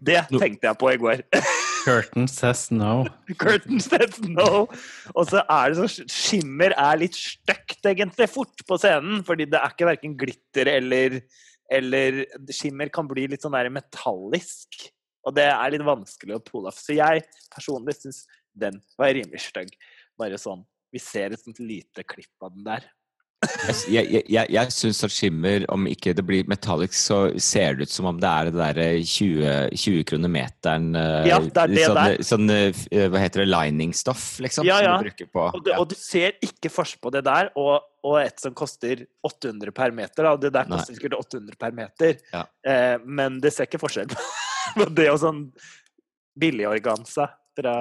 [0.03, 1.23] Det tenkte jeg på i går.
[1.85, 3.07] Curtain says no.
[3.39, 4.67] Curtain says no.
[5.15, 9.23] Og så er det så Skimmer er litt stygt, egentlig, fort på scenen.
[9.27, 11.21] Fordi det er ikke verken glitter eller,
[11.79, 14.83] eller Skimmer kan bli litt sånn der metallisk.
[15.27, 16.83] Og det er litt vanskelig å pole off.
[16.83, 18.25] Så jeg personlig syns
[18.59, 19.71] den var rimelig stygg.
[20.19, 22.87] Bare sånn vi ser et sånt lite klipp av den der.
[23.87, 27.87] Jeg jeg, jeg, jeg syns at skimmer, om ikke det blir metallic, så ser det
[27.87, 30.89] ut som om det er det derre 20, 20 kroner meteren
[31.29, 32.17] Ja, det er det sånn, der.
[32.27, 34.67] Sånn, eh, hva heter det, liningstoff, liksom?
[34.67, 34.97] Ja, ja.
[34.99, 39.07] Og, det, og, du ser ikke forskjell på det der og, og, et som koster
[39.27, 40.27] 800 per meter.
[40.27, 40.37] Da.
[40.49, 42.47] Det der koster sikkert 800 per meter, ja.
[42.67, 45.45] eh, men det ser ikke forskjell på det og sånn
[46.39, 47.77] billig organza fra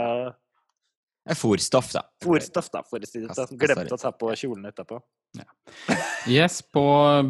[1.36, 2.04] Fòrstoff, da.
[2.24, 3.58] Fòrstoff, da, for å si det sånn.
[3.60, 5.02] Glemte å ta på kjolen etterpå.
[5.38, 5.44] Ja.
[6.26, 6.82] Yes, på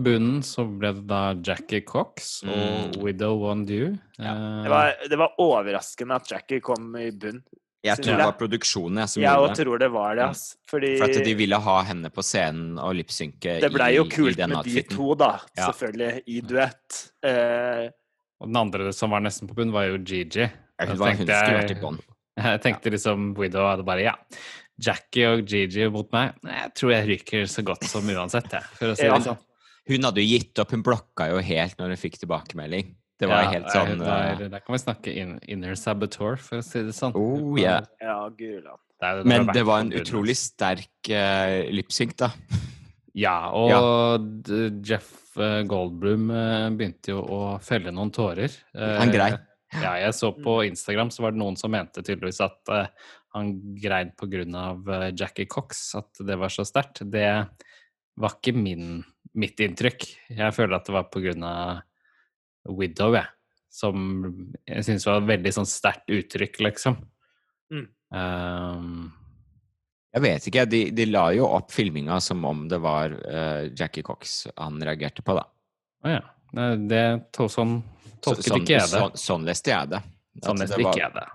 [0.05, 2.99] bunnen så ble det da Jackie Cox og mm.
[3.01, 3.89] Widow One Do.
[4.21, 4.35] Ja.
[4.63, 7.41] Det, var, det, var, overraskende at Jackie kom i bunn.
[7.83, 9.53] Jeg tror det var produksjonen jeg, som jeg gjorde det.
[9.57, 10.27] Jeg tror det var det.
[10.29, 10.43] Ass.
[10.69, 10.91] Fordi...
[11.01, 14.57] For at de ville ha henne på scenen og lipsynke Det blei jo kult med
[14.69, 15.31] de to, da.
[15.51, 15.67] Ja.
[15.67, 16.23] Selvfølgelig.
[16.25, 17.01] I duett.
[17.25, 17.87] Eh...
[18.37, 20.45] Og den andre som var nesten på bunn, var jo Gigi.
[20.77, 22.01] Hun, var, hun skulle vært i bånn.
[22.51, 24.15] Jeg tenkte liksom Widow hadde bare ja.
[24.77, 26.37] Jackie og Gigi mot meg.
[26.45, 28.73] Jeg tror jeg ryker så godt som uansett, jeg.
[28.77, 29.39] For å si det sånn.
[29.87, 30.73] Hun hadde jo gitt opp.
[30.75, 32.91] Hun blokka jo helt når hun fikk tilbakemelding.
[33.17, 36.65] Det var ja, helt sånn der, der, kan vi snakke in, inner saboteur, for å
[36.65, 37.15] si det sånn.
[37.17, 37.81] Oh, yeah.
[38.03, 38.77] Ja, Guland.
[39.01, 42.33] Det det Men det var en utrolig sterk uh, lipsynk, da.
[43.17, 44.57] Ja, og ja.
[44.85, 46.27] Jeff eh, Goldblum
[46.77, 48.53] begynte jo å felle noen tårer.
[48.77, 49.31] Han grei.
[49.75, 52.85] Ja, jeg så på Instagram så var det noen som mente tydeligvis at uh,
[53.35, 53.51] han
[53.81, 54.45] grein pga.
[54.79, 57.03] Uh, Jackie Cox, at det var så sterkt.
[57.03, 57.27] Det
[58.17, 59.01] var ikke min,
[59.35, 60.07] mitt inntrykk.
[60.31, 61.83] Jeg føler at det var pga.
[62.67, 63.27] Widow, jeg.
[63.71, 64.07] Som
[64.67, 66.97] jeg syns var et veldig sånn sterkt uttrykk, liksom.
[67.71, 67.85] Mm.
[68.15, 69.11] Um,
[70.15, 70.65] jeg vet ikke.
[70.71, 75.23] De, de, la jo opp filminga som om det var uh, Jackie Cox han reagerte
[75.23, 75.45] på, da.
[76.07, 76.23] Å ja.
[76.87, 77.03] Det,
[77.51, 77.81] sånn
[78.23, 79.01] tolket så, ikke jeg det.
[79.01, 80.01] Sånn, sånn leste jeg det.
[80.45, 81.27] Sånn leste ikke jeg det.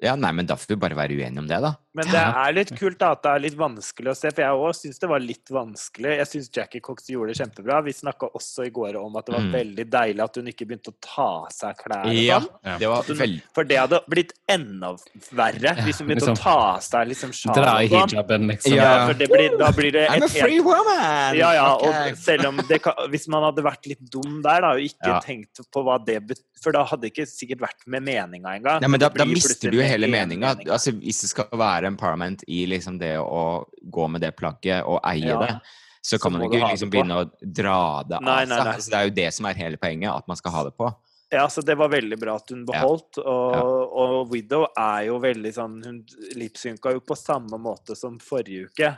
[0.00, 1.74] Ja, nei, men da får vi bare være uenige om det, da.
[1.98, 4.58] Men det er litt kult da, at det er litt vanskelig å se, for jeg
[4.62, 6.12] òg syns det var litt vanskelig.
[6.20, 7.80] Jeg syns Jackie Cox gjorde det kjempebra.
[7.82, 9.50] Vi snakka også i går om at det var mm.
[9.56, 12.14] veldig deilig at hun ikke begynte å ta av seg klærne.
[12.14, 12.76] Ja, ja.
[12.78, 14.92] Det var hun, For det hadde blitt enda
[15.34, 17.58] verre hvis hun begynte liksom, å ta av seg liksom sjalen.
[17.58, 18.14] Dra i sånn.
[18.14, 18.76] hijaben, liksom.
[18.78, 21.40] Ja, for det blir, da blir det I'm a free woman!
[21.40, 24.72] Ja, ja, og selv om det kan, Hvis man hadde vært litt dum der da,
[24.78, 25.18] og ikke ja.
[25.26, 28.84] tenkt på hva det betyr For da hadde det ikke sikkert vært med meninga engang.
[28.84, 32.44] Ja, men da, da mister du jo hele meninga altså, hvis det skal være empowerment
[32.48, 35.38] i liksom det å gå med det plagget og eie ja.
[35.42, 37.78] det, så kan så man ikke liksom begynne å dra
[38.08, 38.72] det nei, av seg.
[38.72, 40.88] Altså, det er jo det som er hele poenget, at man skal ha det på.
[41.30, 43.20] Ja, så det var veldig bra at hun beholdt.
[43.20, 43.26] Ja.
[43.30, 43.66] Og, ja.
[44.02, 46.00] og, Widow er jo veldig sånn Hun
[46.34, 48.90] lipsynka jo på samme måte som forrige uke.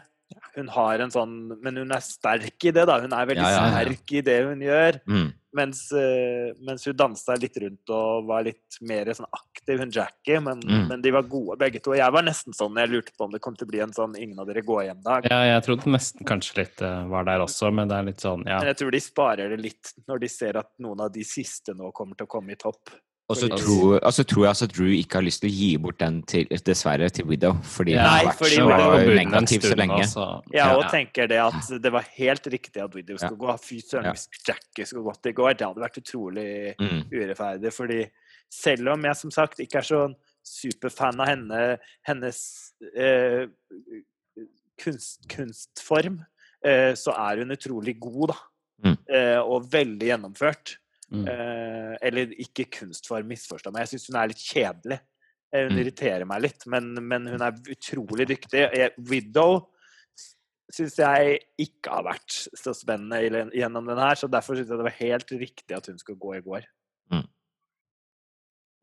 [0.56, 3.02] Hun har en sånn Men hun er sterk i det, da.
[3.04, 5.00] Hun er veldig sterk i det hun gjør.
[5.04, 5.28] Mm.
[5.52, 10.40] Mens, uh, mens, hun dansa litt rundt og var litt mer sånn aktiv, hun Jackie.
[10.40, 10.86] Men, mm.
[10.88, 11.94] men, de var gode begge to.
[11.98, 14.16] Jeg var nesten sånn jeg lurte på om det kom til å bli en sånn
[14.16, 15.28] 'ingen av dere går hjem'-dag.
[15.32, 18.46] Ja, jeg trodde nesten kanskje litt uh, var der også, men det er litt sånn,
[18.48, 18.60] ja.
[18.62, 21.76] Men jeg tror de sparer det litt når de ser at noen av de siste
[21.76, 22.94] nå kommer til å komme i topp.
[23.32, 25.98] Og så tror, altså, tror, jeg altså Drew ikke har lyst til å gi bort
[26.02, 30.00] den til, dessverre til Widow, fordi ja, han har vært så negativ så lenge.
[30.04, 30.26] Også.
[30.54, 30.90] Ja, og ja.
[30.92, 33.56] tenker det at det var helt riktig at Widow skulle gå.
[33.64, 37.00] Fy søren, hvis Jackie skulle gått i går, det hadde vært utrolig mm.
[37.08, 37.72] urettferdig.
[37.74, 38.02] fordi
[38.52, 41.60] selv om jeg som sagt ikke er sånn superfan av henne,
[42.04, 42.40] hennes
[42.92, 43.46] eh,
[44.82, 46.20] kunst, kunstform,
[46.66, 48.40] eh, så er hun utrolig god, da.
[48.82, 48.96] Mm.
[49.14, 50.76] Eh, og veldig gjennomført.
[51.12, 51.26] Mm.
[51.28, 53.84] Eh, eller ikke kunstform, misforstå meg.
[53.84, 54.98] Jeg syns hun er litt kjedelig.
[55.52, 55.82] Eh, hun mm.
[55.82, 58.64] irriterer meg litt, men, men, hun er utrolig dyktig.
[59.10, 59.60] Widow
[60.72, 64.88] syns jeg ikke har vært så spennende gjennom den her, så derfor syns jeg det
[64.88, 66.68] var helt riktig at hun skulle gå i går.
[67.12, 67.26] Mm.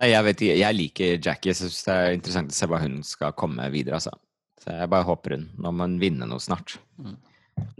[0.06, 1.52] Jeg, vet, ikke, jeg liker Jackie.
[1.52, 3.98] Jeg syns det er interessant å se hva hun skal komme videre.
[3.98, 4.14] Altså.
[4.60, 6.78] Så jeg bare håper hun Nå må hun vinne noe snart.
[7.00, 7.18] Mm.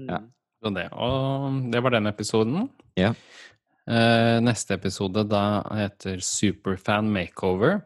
[0.10, 0.20] Ja.
[0.60, 0.90] Det.
[0.92, 2.66] Og det var den episoden.
[3.00, 3.14] Ja.
[3.90, 7.82] Uh, neste episode da heter Superfan Makeover.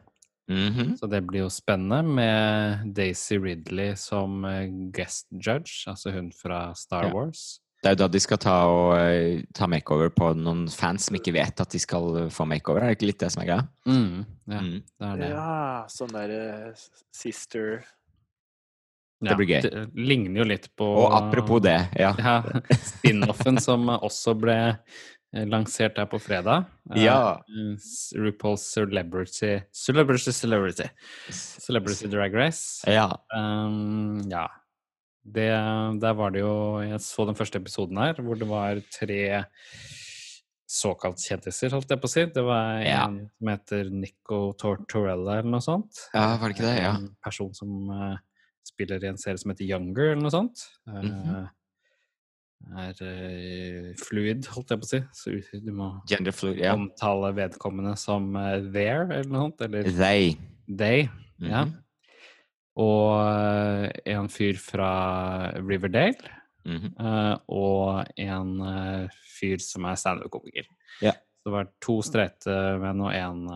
[0.52, 0.98] Mm -hmm.
[0.98, 6.76] Så det blir jo spennende med Daisy Ridley som uh, guest judge, altså hun fra
[6.76, 7.14] Star ja.
[7.14, 7.60] Wars.
[7.84, 11.16] Det er jo da de skal ta, og, uh, ta makeover på noen fans som
[11.16, 12.82] ikke vet at de skal få makeover.
[12.82, 13.68] Er det ikke litt det som er greia?
[13.86, 14.84] Mm, ja, mm.
[15.00, 15.30] det er det.
[15.30, 16.74] Ja, sånn derre
[17.16, 17.86] sister
[19.24, 19.62] det blir gøy.
[19.62, 22.12] Det ligner jo litt på Og apropos det, ja.
[22.20, 22.44] ja
[22.76, 26.68] Spin-offen som også ble Eh, lansert der på fredag.
[26.96, 27.40] Ja.
[27.50, 27.78] Uh,
[28.20, 30.90] RuPaul's Celebrity Celebrity Celebrity.
[31.32, 32.84] Celebrity Drag Race.
[32.90, 33.10] Ja.
[33.36, 34.48] Um, ja.
[35.24, 35.48] Det,
[36.04, 39.46] der var det jo Jeg så den første episoden her, hvor det var tre
[40.74, 42.26] såkalt kjendiser, holdt jeg på å si.
[42.34, 43.08] Det var en ja.
[43.38, 46.08] som heter Nico Tortorella eller noe sånt.
[46.16, 46.78] Ja, var det ikke det?
[46.82, 46.94] Ja.
[46.98, 48.16] En person som uh,
[48.66, 50.66] spiller i en serie som heter Younger, eller noe sånt.
[50.90, 51.46] Mm -hmm.
[52.72, 55.00] Er uh, fluid, holdt jeg på å si.
[55.18, 56.74] Så du må fluid, ja.
[56.78, 59.64] omtale vedkommende som uh, there, eller noe sånt.
[59.68, 60.36] Eller they.
[60.68, 61.50] They, mm -hmm.
[61.52, 61.66] ja.
[62.80, 66.40] Og uh, en fyr fra Riverdale.
[66.66, 67.40] Mm -hmm.
[67.48, 69.10] og en
[69.40, 70.64] fyr som er standup-komiker.
[71.02, 71.12] Ja.
[71.12, 73.50] Så det var to streite menn og en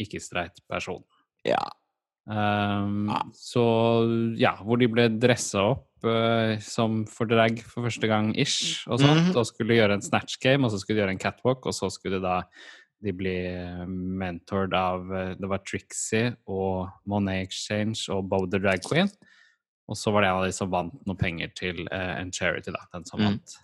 [0.00, 1.04] ikke-streit person.
[1.44, 1.70] Ja.
[2.26, 3.26] Um, ah.
[3.32, 3.62] Så
[4.36, 5.89] ja, hvor de ble dressa opp
[6.64, 9.36] som for drag for første gang ish, og sånt, mm -hmm.
[9.36, 11.90] og skulle gjøre en snatch game, og så skulle de gjøre en catwalk, og så
[11.90, 12.42] skulle da
[13.00, 13.36] de bli
[13.88, 19.08] mentored av uh, Det var Trixie og Monet Exchange og Bow the Drag Queen.
[19.88, 22.70] Og så var det en av de som vant noe penger til uh, en charity,
[22.70, 23.26] da, den som mm.
[23.26, 23.56] vant.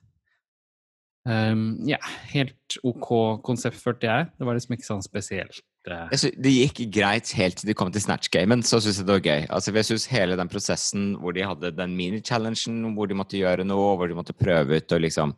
[1.27, 1.99] Um, ja,
[2.33, 4.29] helt OK konsept, følte jeg.
[4.39, 8.03] Det var liksom ikke sånn spesielt Synes, det gikk greit helt til de kom til
[8.03, 9.45] Snatch-gamen, så syns jeg det var gøy.
[9.55, 13.67] Altså, jeg synes Hele den prosessen hvor de hadde den mini-challengen, hvor de måtte gjøre
[13.67, 15.37] noe, hvor de måtte prøve ut og liksom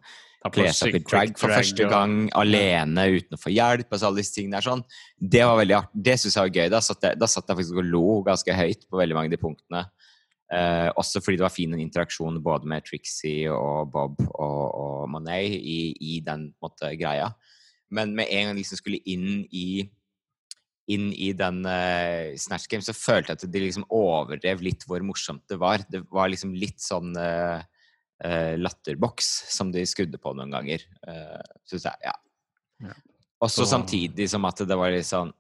[0.55, 2.36] kle seg opp i drag for første gang og...
[2.40, 3.90] alene uten å få hjelp.
[3.90, 4.84] Altså alle disse tingene der sånn.
[5.18, 6.03] Det var veldig artig.
[6.09, 6.72] Det syns jeg var gøy.
[6.72, 9.36] Da satt jeg, da satt jeg faktisk og lo ganske høyt på veldig mange av
[9.36, 9.84] de punktene.
[10.49, 15.59] Eh, også fordi det var fin interaksjon både med Trixie og Bob og, og Monet
[15.59, 17.28] i, i den måte, greia.
[17.92, 19.84] Men med en gang de liksom skulle inn i
[20.89, 25.05] inn i den uh, Snatch Game, så følte jeg at de liksom overdrev litt hvor
[25.05, 25.84] morsomt det var.
[25.91, 27.61] Det var liksom litt sånn uh,
[28.24, 32.09] uh, latterboks som de skrudde på noen ganger, uh, syns jeg.
[32.09, 32.16] Ja.
[32.89, 32.97] ja.
[33.45, 33.72] Også så...
[33.76, 35.34] samtidig som at det var litt sånn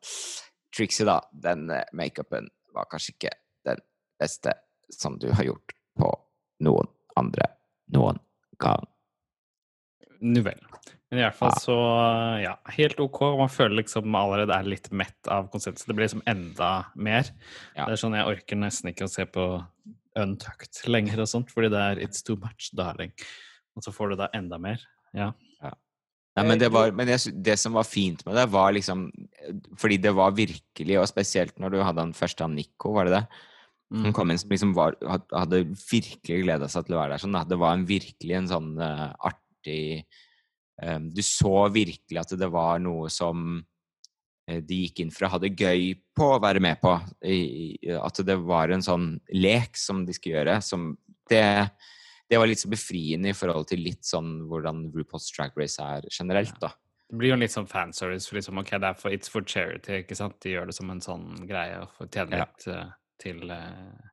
[0.76, 3.32] Trixie, da, den makeupen var kanskje ikke
[3.66, 3.80] den
[4.20, 4.52] beste
[4.92, 6.12] som du har gjort på
[6.66, 7.48] noen andre
[7.94, 8.20] noen
[8.60, 8.84] gang.
[10.20, 10.60] Nu vel.
[11.08, 11.74] Men i hvert fall så
[12.42, 13.22] ja, helt ok.
[13.40, 15.86] Man føler liksom allerede er litt mett av konseptet.
[15.88, 17.30] Det blir liksom enda mer.
[17.72, 17.86] Ja.
[17.86, 19.46] Det er sånn jeg orker nesten ikke å se på
[20.18, 23.14] Untucked lenger og sånt, fordi det er It's too much, darling.
[23.78, 24.82] Og så får du da enda mer.
[25.16, 25.30] Ja.
[25.62, 25.72] ja.
[26.36, 29.08] Nei, men det, var, men jeg, det, som var fint med det, var liksom
[29.80, 33.16] Fordi det var virkelig, og spesielt når du hadde den første av Nico, var det
[33.16, 33.24] det?
[33.88, 34.14] Hun mm.
[34.16, 34.98] kom inn som liksom var,
[35.32, 37.22] hadde virkelig gleda seg til å være der.
[37.22, 40.04] Sånn, det var en, virkelig en sånn uh, artig
[40.78, 45.40] Du så virkelig at det var noe som uh, de gikk inn for å ha
[45.42, 46.92] det gøy på å være med på.
[47.98, 50.58] At det var en sånn lek som de skulle gjøre.
[50.62, 50.92] Som
[51.30, 51.42] det,
[52.30, 56.06] det var litt så befriende i forhold til litt sånn hvordan RuPaul's Drag Race er
[56.14, 56.72] generelt, da.
[57.08, 58.28] Det blir jo litt sånn fanservice.
[58.28, 60.36] For liksom, ok, det er for, It's for charity, ikke sant?
[60.44, 62.82] De gjør det som en sånn greie å få tjene litt ja.
[63.22, 64.08] til eh,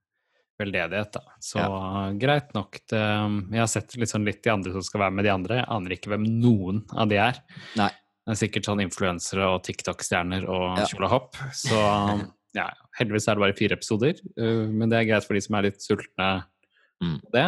[0.61, 1.35] veldedighet, da.
[1.43, 2.07] Så ja.
[2.19, 2.79] greit nok.
[2.89, 5.59] Det, jeg har sett litt, sånn litt de andre som skal være med de andre.
[5.61, 7.39] Jeg aner ikke hvem noen av de er.
[7.79, 7.91] Nei.
[8.25, 10.87] Det er sikkert sånn influensere og TikTok-stjerner og ja.
[10.97, 11.39] og hopp.
[11.53, 11.77] Så
[12.59, 14.19] ja, heldigvis er det bare fire episoder.
[14.39, 16.29] Uh, men det er greit for de som er litt sultne
[17.03, 17.19] mm.
[17.21, 17.47] på det.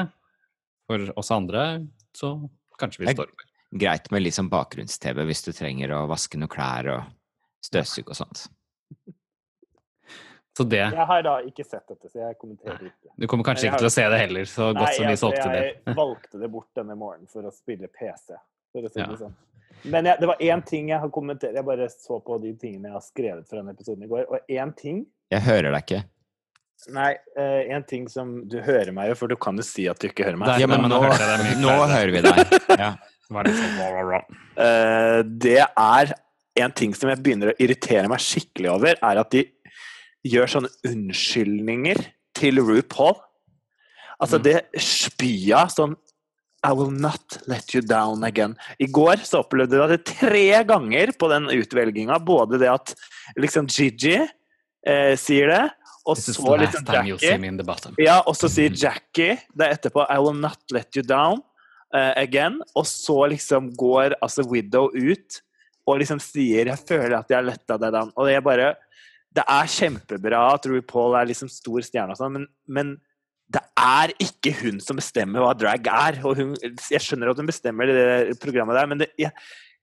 [0.88, 1.68] For oss andre
[2.16, 2.36] så
[2.80, 3.48] kanskje vi står over.
[3.78, 7.10] Greit med litt sånn bakgrunns-TV hvis du trenger å vaske noen klær og
[7.66, 8.46] støvsuge og sånt.
[10.58, 13.12] Så det Jeg har da ikke sett dette, så jeg kommenterer ikke.
[13.14, 15.60] Du kommer kanskje ikke til å se det heller, så godt som vi solgte det.
[15.86, 18.40] Jeg valgte det bort denne morgenen for å spille PC.
[18.74, 19.06] For å si ja.
[19.12, 19.36] det sånn.
[19.86, 21.54] Men jeg, det var én ting jeg har kommentert.
[21.54, 24.50] Jeg bare så på de tingene jeg har skrevet fra denne episoden i går, og
[24.58, 26.04] én ting Jeg hører deg ikke.
[26.98, 30.02] Nei, én uh, ting som Du hører meg jo, for du kan jo si at
[30.02, 30.58] du ikke hører meg.
[30.58, 32.58] Ja, men, men nå, nå, nå hører vi deg.
[32.82, 32.96] Ja.
[34.58, 36.18] uh, det er
[36.64, 39.44] en ting som jeg begynner å irritere meg skikkelig over, er at de
[40.32, 42.02] gjør sånne unnskyldninger
[42.38, 43.16] til RuPaul.
[44.18, 44.46] Altså, mm.
[44.48, 45.96] det spya sånn
[46.66, 48.56] I will not let you down again.
[48.82, 52.18] I går så opplevde du det tre ganger på den utvelginga.
[52.20, 52.96] Både det at
[53.40, 55.66] liksom Gigi eh, sier det,
[56.08, 60.96] og så liksom Jackie Ja, og så sier Jackie det etterpå I will not let
[60.96, 61.42] you down
[61.94, 62.62] eh, again.
[62.80, 65.42] Og så liksom går altså Widow ut
[65.88, 68.14] og liksom sier Jeg føler at jeg har letta deg down.
[68.16, 68.74] Og jeg bare
[69.36, 72.96] det er kjempebra at RuPaul er liksom stor stjerne, og sånn, men, men,
[73.48, 76.18] det er ikke hun som bestemmer hva drag er.
[76.28, 79.32] og hun, Jeg skjønner at hun bestemmer det programmet der, men det, jeg,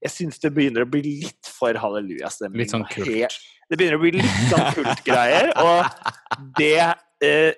[0.05, 2.61] jeg syns det begynner å bli litt for hallelujastemning.
[2.61, 3.39] Litt sånn kult.
[3.71, 6.77] Det begynner å bli litt sånn kultgreier, og det
[7.25, 7.57] eh,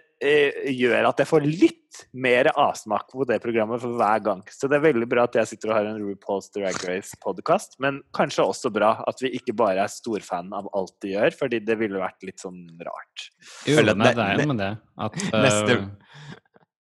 [0.76, 4.42] gjør at jeg får litt mer avsmak på det programmet for hver gang.
[4.52, 8.02] Så det er veldig bra at jeg sitter og har en RuPaul's Drag Race-podkast, men
[8.16, 11.78] kanskje også bra at vi ikke bare er storfan av alt de gjør, fordi det
[11.80, 13.28] ville vært litt sånn rart.
[13.68, 14.72] Jo, nei, det er jo med det
[15.06, 15.38] at uh...
[15.46, 15.78] neste,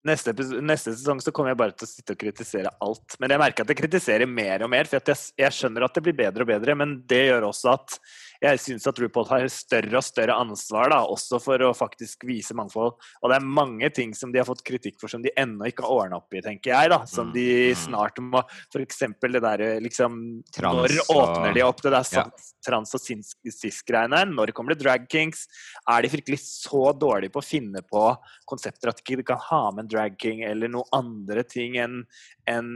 [0.06, 3.18] neste, neste, sesong så kommer jeg bare til å sitte og kritisere alt.
[3.22, 6.06] Men jeg merker at jeg kritiserer mer og mer, for jeg, jeg skjønner at det
[6.06, 8.00] blir bedre og bedre, men det gjør også at
[8.42, 12.56] jeg syns at RuPaul har større og større ansvar da, også for å faktisk vise
[12.56, 12.96] mangfold.
[13.22, 15.84] Og det er mange ting som de har fått kritikk for som de ennå ikke
[15.86, 16.92] har ordna opp i, tenker jeg.
[16.92, 17.82] da, Som de mm, mm.
[17.86, 19.02] snart må F.eks.
[19.22, 20.18] det derre liksom
[20.54, 22.26] trans, Når åpner de opp det der ja.
[22.66, 24.24] trans- og cis-greiene?
[24.32, 25.46] Når kommer det drag kings?
[25.90, 28.08] Er de virkelig så dårlige på å finne på
[28.48, 32.02] konsepter at de ikke kan ha med en drag king eller noen andre ting enn
[32.50, 32.74] en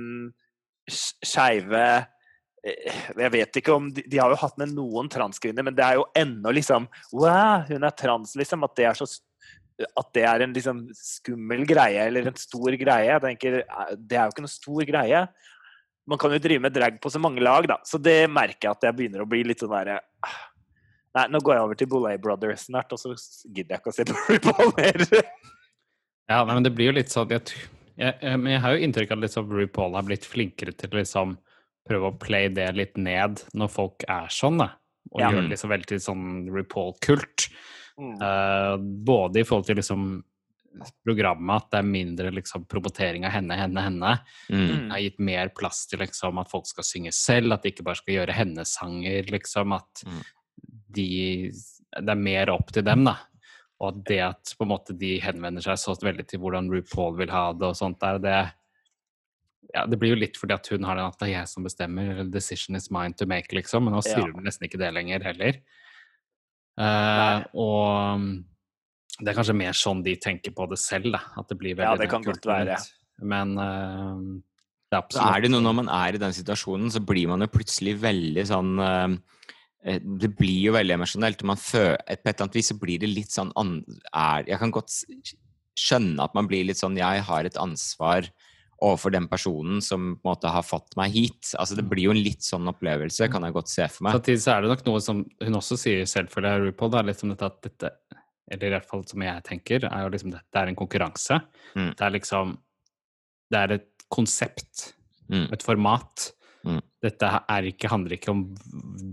[0.91, 2.20] skeive Eh,
[2.61, 5.97] jeg vet ikke om de, de, har jo hatt med noen transkvinner, men det er
[5.97, 8.67] jo ennå liksom Wow, hun er trans, liksom.
[8.67, 9.09] At det er, så,
[9.89, 13.09] at det er en liksom skummel greie, eller en stor greie.
[13.09, 15.25] Jeg tenker, eh, Det er jo ikke noe stor greie.
[16.11, 17.81] Man kan jo drive med drag på så mange lag, da.
[17.87, 20.39] Så det merker jeg at jeg begynner å bli litt sånn derre ah,
[21.17, 23.17] Nei, nå går jeg over til Boulet Brothers snart, og så
[23.49, 25.03] gidder jeg ikke å se på RuPaul mer.
[26.31, 27.51] ja, men det blir jo litt sånn jeg,
[27.99, 31.35] jeg, jeg, jeg har jo inntrykk av at liksom RuPaul har blitt flinkere til liksom
[31.89, 34.73] prøve å play det litt ned når folk er sånn, da.
[35.11, 35.31] Og ja.
[35.31, 37.47] gjøre det liksom veldig sånn RuPaul-kult.
[38.01, 38.13] Mm.
[38.21, 38.75] Uh,
[39.07, 40.11] både i forhold til liksom
[41.05, 44.13] programmet, at det er mindre liksom promotering av henne, henne, henne.
[44.53, 44.93] Mm.
[44.93, 47.99] Har gitt mer plass til liksom at folk skal synge selv, at de ikke bare
[47.99, 49.75] skal gjøre hennes sanger, liksom.
[49.77, 50.23] At mm.
[50.95, 51.11] de
[51.51, 53.17] Det er mer opp til dem, da.
[53.81, 57.33] Og det at på en måte de henvender seg så veldig til hvordan RuPaul vil
[57.33, 58.41] ha det og sånt der, det
[59.75, 61.67] ja, Det blir jo litt fordi at hun har den at det er jeg som
[61.67, 63.85] bestemmer, 'decision is mine to make', liksom.
[63.85, 64.33] Men nå sier ja.
[64.35, 65.61] hun nesten ikke det lenger heller.
[66.81, 68.23] Uh, og
[69.21, 71.23] det er kanskje mer sånn de tenker på det selv, da.
[71.41, 72.79] At det blir veldig Ja, det kan godt være.
[73.21, 74.41] Men uh,
[74.89, 77.29] det er absolutt Så er det noe når man er i den situasjonen, så blir
[77.31, 79.13] man jo plutselig veldig sånn uh,
[80.01, 81.45] Det blir jo veldig emosjonelt.
[81.49, 84.73] Man føler, på et eller annet vis så blir det litt sånn er, Jeg kan
[84.75, 84.95] godt
[85.79, 88.29] skjønne at man blir litt sånn Jeg har et ansvar
[88.81, 91.53] overfor den personen som på en måte har fått meg hit.
[91.61, 91.91] Altså Det mm.
[91.93, 94.17] blir jo en litt sånn opplevelse, kan jeg godt se for meg.
[94.17, 97.05] Samtidig så er det nok noe som hun også sier selv for det, RuPaul, da,
[97.05, 97.93] litt om dette at dette
[98.51, 101.39] eller i hvert fall som jeg tenker, er jo liksom dette er en konkurranse.
[101.79, 101.93] Mm.
[101.95, 102.59] Det er liksom
[103.51, 104.93] Det er et konsept,
[105.27, 105.49] mm.
[105.55, 106.29] et format.
[106.63, 106.79] Mm.
[107.03, 107.31] Dette
[107.67, 108.45] ikke, handler ikke om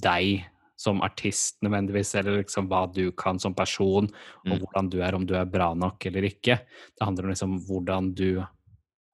[0.03, 0.43] deg
[0.78, 4.05] som artist nødvendigvis, eller liksom hva du kan som person,
[4.45, 4.59] og mm.
[4.61, 6.59] hvordan du er, om du er bra nok eller ikke.
[6.93, 8.30] Det handler om liksom hvordan du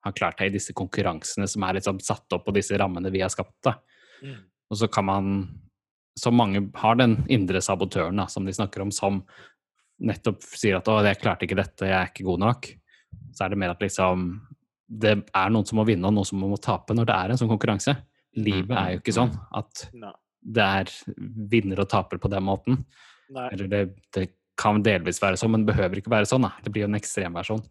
[0.04, 3.24] har klart deg i disse konkurransene som er liksom satt opp på disse rammene vi
[3.24, 3.72] har skapt.
[4.24, 4.40] Mm.
[4.72, 5.36] Og så kan man
[6.14, 9.24] Så mange har den indre sabotøren da, som de snakker om, som
[9.98, 12.68] nettopp sier at 'å, jeg klarte ikke dette, jeg er ikke god nok',
[13.34, 14.42] så er det mer at liksom
[14.88, 17.38] Det er noen som må vinne, og noen som må tape når det er en
[17.38, 17.98] sånn konkurranse.
[18.36, 19.90] Livet er jo ikke sånn at
[20.44, 20.86] det er
[21.50, 22.86] vinner og taper på den måten.
[23.34, 23.50] Nei.
[23.54, 23.82] Eller det,
[24.14, 26.46] det, kan delvis være sånn, men det behøver ikke være sånn.
[26.46, 26.52] Da.
[26.62, 27.64] Det blir jo en ekstremversjon.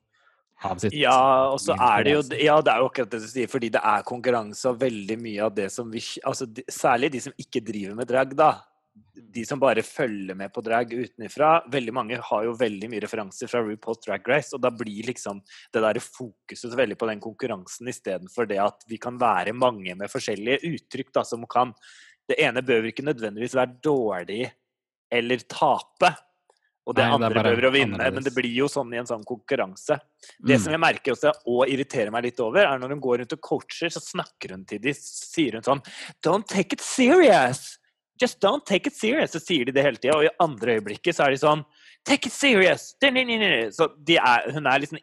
[0.94, 3.72] Ja, og så er det jo Ja, det er jo akkurat det du sier, fordi
[3.74, 7.64] det er konkurranse og veldig mye av det som vi altså, Særlig de som ikke
[7.64, 8.52] driver med drag, da.
[9.12, 13.48] De som bare følger med på drag utenfra, veldig mange har jo veldig mye referanser
[13.48, 15.40] fra RuPaul's Drag Race, og da blir liksom
[15.72, 20.12] det der fokuset veldig på den konkurransen istedenfor det at vi kan være mange med
[20.12, 21.72] forskjellige uttrykk da, som kan.
[22.28, 24.44] Det ene bør ikke nødvendigvis være dårlig
[25.12, 26.12] eller tape.
[26.82, 28.16] Og det Nei, andre det behøver å vinne, annerledes.
[28.16, 30.00] men det blir jo sånn i en sånn konkurranse.
[30.38, 30.62] Det mm.
[30.64, 33.44] som jeg merker også, og irriterer meg litt over, er når hun går rundt og
[33.46, 35.84] coacher, så snakker hun til dem, sier hun sånn
[36.26, 37.76] Don't take it serious!
[38.18, 39.30] Just don't take it serious!
[39.36, 40.18] Så sier de det hele tida.
[40.18, 41.62] Og i andre øyeblikket så er de sånn
[42.02, 42.96] Take it serious!
[42.98, 44.98] Så de er, hun er liksom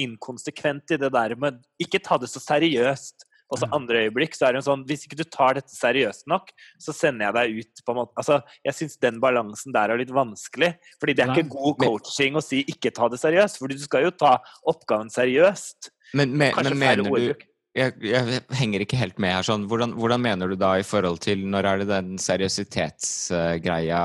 [0.00, 3.28] inkonsekvent i det der med ikke ta det så seriøst.
[3.52, 3.76] Og så mm.
[3.76, 6.50] andre øyeblikk så er hun sånn Hvis ikke du tar dette seriøst nok,
[6.80, 10.00] så sender jeg deg ut på en måte Altså, jeg syns den balansen der er
[10.00, 10.72] litt vanskelig.
[11.02, 14.06] Fordi det er ikke god coaching å si 'ikke ta det seriøst', fordi du skal
[14.08, 14.36] jo ta
[14.68, 15.92] oppgaven seriøst.
[16.14, 19.46] Men, men, men mener du jeg, jeg, henger ikke helt med her.
[19.46, 19.64] sånn.
[19.70, 24.02] Hvordan, hvordan, mener du da i forhold til Når er det den seriøsitetsgreia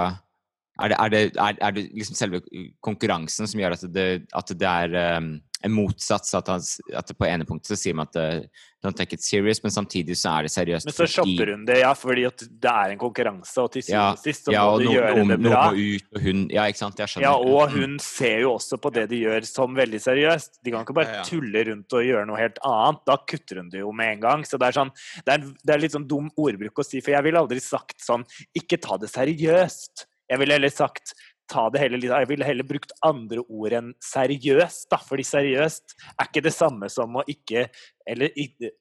[0.78, 2.41] er, er, er, er det, liksom selve
[2.86, 5.32] konkurransen som gjør at det, at det er um,
[5.66, 6.34] en motsats.
[6.38, 6.64] At, han,
[6.97, 10.18] at på ene punktet så sier man at uh, don't take it serious, men samtidig
[10.20, 10.88] så er det seriøst.
[10.88, 14.10] Men så shopper hun det, ja, fordi det er en konkurranse, og til syvende ja,
[14.14, 15.64] og sist så ja, må du gjøre det bra.
[15.78, 17.28] Ut, og hun, ja, ikke sant, jeg skjønner.
[17.28, 20.60] Ja, og hun ser jo også på det de gjør som veldig seriøst.
[20.66, 23.01] De kan ikke bare tulle rundt og gjøre noe helt annet.
[23.10, 24.45] Da kutter hun det jo med en gang.
[24.47, 24.93] Så det er, sånn,
[25.26, 27.99] det er, det er litt sånn dum ordbruk å si, for jeg ville aldri sagt
[28.03, 28.28] sånn
[28.58, 30.08] ikke ta det seriøst.
[30.28, 31.14] Jeg ville heller sagt
[31.50, 35.00] ta det heller litt Jeg ville heller brukt andre ord enn seriøst, da.
[35.04, 37.68] Fordi seriøst er ikke det samme som å ikke
[38.08, 38.32] Eller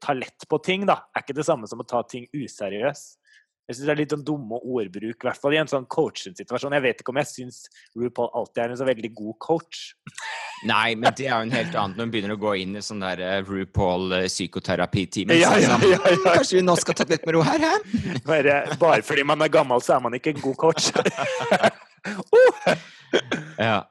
[0.02, 1.00] ta lett på ting, da.
[1.14, 3.18] Er ikke det samme som å ta ting useriøst.
[3.66, 6.76] Jeg syns det er litt sånn dumme ordbruk, i hvert fall i en sånn coaching-situasjon.
[6.76, 7.56] Jeg vet ikke om jeg syns
[7.98, 9.80] RuPaul alltid er en så veldig god coach.
[10.70, 12.84] Nei, men det er jo en helt annen når hun begynner å gå inn i
[12.86, 15.34] sånn der uh, RuPaul uh, psykoterapi-team.
[15.34, 17.74] Ja, ja, ja, ja, Kanskje vi nå skal ta litt med ro her, hæ?
[18.28, 20.92] Bare, bare fordi man er gammel, så er man ikke en god coach.
[22.30, 22.74] oh!
[23.56, 23.86] Ja.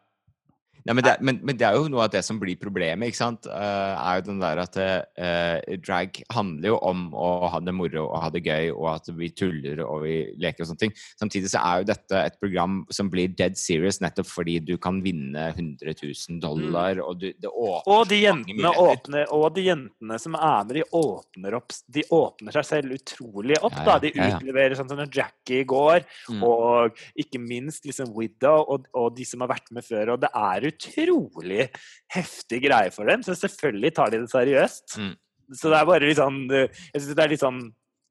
[0.85, 3.17] Nei, men, det, men, men, det, er jo noe av det som blir problemet, ikke
[3.17, 3.47] sant.
[3.49, 8.03] Uh, er jo den der at uh, drag handler jo om å ha det moro
[8.05, 10.93] og ha det gøy, og at vi tuller og vi leker og sånne ting.
[11.17, 14.99] Samtidig så er jo dette et program som blir dead serious nettopp fordi du kan
[15.01, 17.03] vinne 100 000 dollar, mm.
[17.07, 20.85] og du, det åpner og de, jentene åpner, og de jentene som er med, de
[20.99, 23.97] åpner opp De åpner seg selv utrolig opp, ja, ja, da.
[24.03, 26.45] De utleverer sånn som Jackie i går, mm.
[26.45, 30.13] og ikke minst liksom Widow og, og de som har vært med før.
[30.13, 31.69] og det er jo utrolig
[32.13, 34.99] heftig greie for dem, så selvfølgelig tar de det seriøst.
[35.01, 35.15] Mm.
[35.55, 37.65] Så det er bare litt sånn Jeg synes det er litt sånn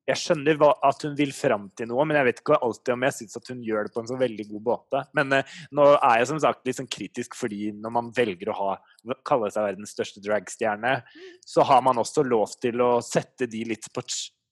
[0.04, 3.06] jeg skjønner hva, at hun vil fram til noe, men jeg vet ikke alltid om
[3.06, 5.00] jeg syns hun gjør det på en så veldig god måte.
[5.16, 8.58] Men eh, nå er jeg som sagt litt sånn kritisk fordi når man velger å
[8.58, 8.74] ha,
[9.24, 10.98] kalle seg verdens største dragstjerne,
[11.40, 14.04] så har man også lov til å sette de litt på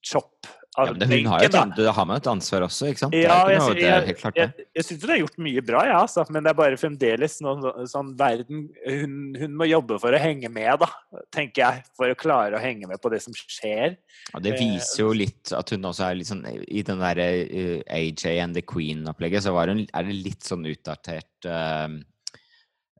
[0.03, 3.15] chop ja, men hun har, et, da har med et ansvar også, ikke sant?
[3.17, 5.99] Ja, ikke noe, jeg, jeg, klart, jeg, jeg syns hun har gjort mye bra, ja,
[6.01, 10.21] altså, men det er bare fremdeles noe sånn verden hun, hun, må jobbe for å
[10.21, 11.83] henge med, da, tenker jeg.
[11.97, 13.99] For å klare å henge med på det som skjer.
[14.31, 17.79] Ja, Det viser jo litt at hun også er litt sånn I den derre uh,
[17.93, 21.85] AJ and the Queen-opplegget, så hun, er det litt sånn utdatert uh,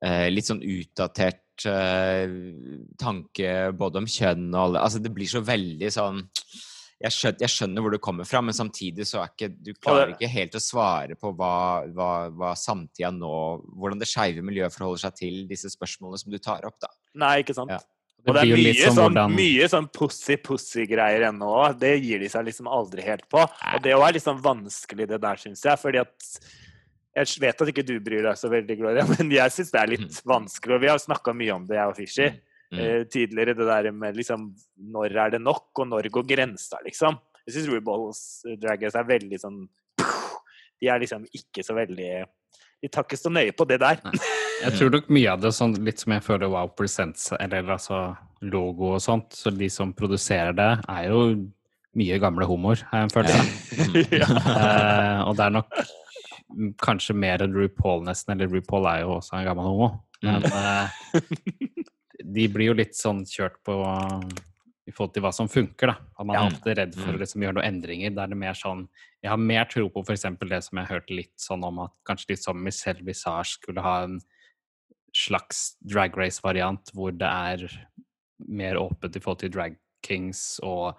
[0.06, 2.30] uh, litt sånn utdatert eh,
[3.00, 6.22] tanke både om kjønn og alle Altså, det blir så veldig sånn
[7.02, 10.14] jeg skjønner, jeg skjønner, hvor du kommer fra, men samtidig så er ikke Du klarer
[10.14, 11.56] ikke helt å svare på hva,
[11.92, 13.34] hva, hva samtida nå
[13.74, 16.92] Hvordan det skeive miljøet forholder seg til disse spørsmålene som du tar opp, da.
[17.20, 17.74] Nei, ikke sant.
[17.74, 17.82] Ja.
[18.24, 19.34] Det og det er mye sånn, hvordan...
[19.36, 21.74] mye sånn pussy-pussy-greier ennå òg.
[21.82, 23.42] Det gir de seg liksom aldri helt på.
[23.44, 25.82] Og det òg er liksom vanskelig, det der, syns jeg.
[25.82, 26.30] Fordi at
[27.14, 29.92] Jeg vet at ikke du bryr deg så veldig, Gloria, men jeg syns det er
[29.92, 30.24] litt mm.
[30.32, 30.78] vanskelig.
[30.78, 32.30] Og vi har snakka mye om det, jeg og Fishy,
[32.74, 32.82] mm.
[32.82, 33.56] eh, tidligere.
[33.58, 34.52] Det der med liksom
[34.94, 37.20] Når er det nok, og når går grensa, liksom?
[37.46, 38.22] Jeg syns RuPaul's
[38.60, 39.58] Dragons er veldig sånn
[40.80, 42.12] De er liksom ikke så veldig
[42.84, 44.00] De tar ikke så nøye på det der.
[44.64, 48.06] Jeg tror nok mye av det sånn litt som jeg føler Wow Presents, eller altså
[48.44, 51.22] logo og sånt, så de som produserer det, er jo
[51.96, 54.28] mye gamle homoer, har jeg en følelse ja.
[54.28, 55.84] eh, og det er nok
[56.84, 58.36] kanskje mer enn RuPaul, nesten.
[58.36, 59.90] Eller RuPaul er jo også en gammel homo.
[60.24, 60.52] Men mm.
[60.54, 61.84] eh,
[62.24, 63.76] de blir jo litt sånn kjørt på
[64.84, 65.94] i forhold til hva som funker.
[65.94, 65.96] da.
[66.20, 67.22] At man er alltid redd for å mm.
[67.22, 68.14] liksom gjøre noen endringer.
[68.16, 68.86] Da er det mer sånn
[69.24, 70.26] Jeg har mer tro på f.eks.
[70.42, 73.84] det som jeg har hørt litt sånn om at kanskje litt som Michelle Visage skulle
[73.86, 74.18] ha en
[75.16, 77.64] slags drag race-variant hvor det er
[78.50, 80.98] mer åpent i forhold til drag kings og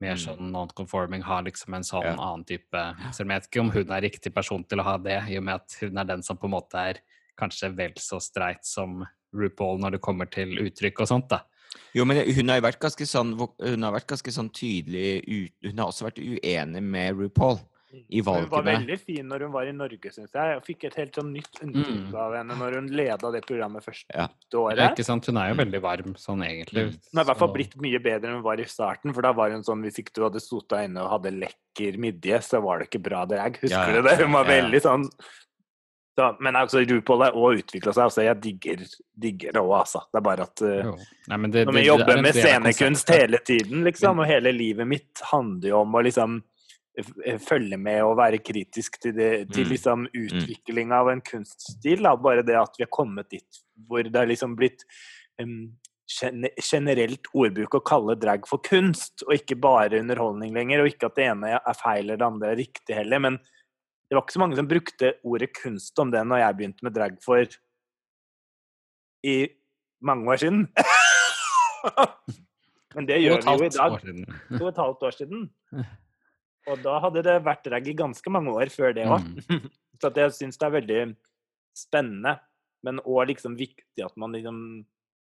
[0.00, 0.22] mer mm.
[0.24, 2.16] sånn non-conforming, har liksom en sånn ja.
[2.16, 4.96] annen type Selv om jeg vet ikke om hun er riktig person til å ha
[4.98, 7.02] det, i og med at hun er den som på en måte er
[7.38, 9.04] kanskje vel så streit som
[9.36, 11.44] RuPaul når det kommer til uttrykk og sånt, da.
[11.94, 15.22] Jo, men hun har vært ganske sånn, hun har vært ganske sånn tydelig
[15.66, 17.58] Hun har også vært uenig med RuPaul
[17.90, 18.46] i valgene.
[18.46, 20.52] Hun var veldig fin når hun var i Norge, syns jeg.
[20.54, 22.16] Jeg fikk et helt sånn nytt inntrykk mm.
[22.22, 24.28] av henne når hun leda det programmet første ja.
[24.60, 24.82] året.
[24.82, 25.26] Ja, ikke sant?
[25.26, 26.86] Hun er jo veldig varm sånn egentlig.
[26.86, 26.96] Mm.
[27.10, 29.34] Hun har i hvert fall blitt mye bedre enn hun var i starten, for da
[29.36, 32.80] var hun sånn hvis ikke du hadde sota inne og hadde lekker midje, så var
[32.80, 33.58] det ikke bra drag.
[33.64, 34.18] Husker ja, du det?
[34.22, 35.08] Hun var veldig sånn
[36.20, 38.04] så, men altså, RuPaul har òg utvikla seg.
[38.06, 38.84] Altså, jeg digger,
[39.24, 40.04] digger det òg, altså.
[40.12, 44.22] Det er bare at uh, Nei, det, Når vi jobber med scenekunst hele tiden, liksom,
[44.22, 46.40] og hele livet mitt handler jo om å liksom
[46.98, 49.70] Eh, følge med og være kritisk til, det, til mm.
[49.70, 52.02] liksom utviklinga utvikling av en kunststil.
[52.04, 52.16] Da.
[52.18, 54.82] Bare det at vi har kommet dit hvor det er liksom blitt
[55.40, 55.70] um,
[56.10, 60.82] generelt ordbruk å kalle drag for kunst, og ikke bare underholdning lenger.
[60.82, 63.22] Og ikke at det ene er feil eller det andre er riktig heller.
[63.22, 63.38] Men
[64.10, 66.94] det var ikke så mange som brukte ordet kunst om det når jeg begynte med
[66.96, 67.44] drag for
[69.22, 69.34] i
[70.02, 70.64] mange år siden.
[72.96, 73.98] Men det gjør vi jo i dag.
[74.02, 75.44] To og et halvt år siden.
[76.66, 79.28] Og da hadde det vært drag i ganske mange år før det òg.
[79.46, 79.68] Mm.
[80.02, 81.00] Så jeg syns det er veldig
[81.76, 82.32] spennende,
[82.82, 84.58] men òg liksom viktig at man liksom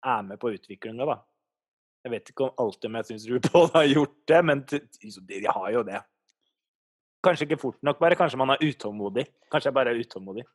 [0.06, 1.18] er med på utviklinga, da.
[2.06, 5.68] Jeg vet ikke om alltid om jeg syns RuPaul har gjort det, men de har
[5.74, 6.00] jo det.
[7.24, 8.16] Kanskje ikke fort nok, bare.
[8.18, 9.26] Kanskje man er utålmodig.
[9.52, 10.46] Kanskje jeg bare er utålmodig.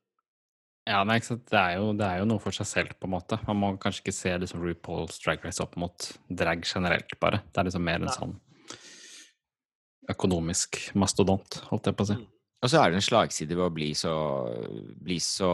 [0.86, 3.40] Ja, nei, det, er jo, det, er jo, noe for seg selv, på en måte.
[3.48, 7.42] Man må kanskje ikke se liksom RuPaul's Drag Race opp mot drag generelt, bare.
[7.50, 8.36] Det er liksom mer en sånn
[10.14, 12.18] økonomisk mastodont, holdt jeg på å si.
[12.22, 12.35] Mm.
[12.66, 14.12] Og så er det en slagside ved å bli så,
[15.06, 15.50] bli så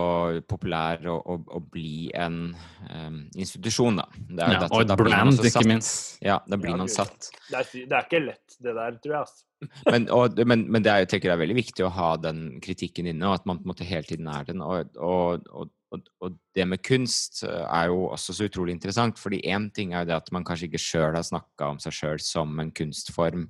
[0.47, 2.53] populær og, og, og, bli en
[2.87, 4.05] um, institusjon, da.
[4.29, 6.21] ja, dette, og et brand, ikke minst.
[6.23, 7.27] Ja, da blir ja, man satt.
[7.49, 9.25] Det er, det er, ikke lett, det der, tror jeg.
[9.25, 9.45] Altså.
[9.91, 12.41] men, og, men, men, det er, jeg tenker det er veldig viktig å ha den
[12.63, 14.63] kritikken inne, og at man på en måte hele tiden er den.
[14.63, 19.91] Og, og det med kunst eh, er jo også så utrolig interessant, fordi én ting
[19.91, 22.71] er jo det at man kanskje ikke sjøl har snakka om seg sjøl som en
[22.71, 23.49] kunstform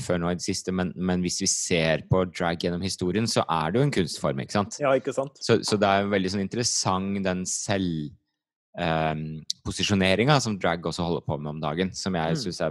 [0.00, 3.40] før nå i det siste, men, men, hvis vi ser på drag gjennom historien, så
[3.44, 4.72] er det jo en kunstform, ikke sant?
[4.80, 5.34] Ja, ikke sant?
[5.44, 11.02] Så, så det er jo veldig sånn interessant den selvposisjoneringa ehm, um, som drag også
[11.04, 12.38] holder på med om dagen, som jeg mm.
[12.46, 12.70] syns er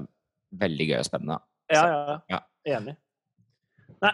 [0.66, 1.38] veldig gøy og spennende.
[1.74, 2.00] Ja, ja,
[2.32, 2.40] ja.
[2.76, 2.96] Enig.
[4.02, 4.14] Nei,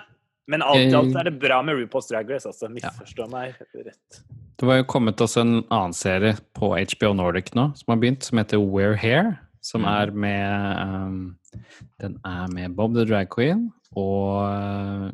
[0.52, 2.68] men alt i alt er det bra med RuPaul's Drag Race, altså.
[2.72, 4.22] Misforstå meg rett.
[4.60, 8.28] Det var jo kommet også en annen serie på HBO Nordic nå, som har begynt,
[8.28, 9.38] som heter We're Here.
[9.62, 9.89] Som mm.
[9.91, 11.18] er med um,
[12.01, 15.09] den er med Bob the Drag Queen og uh,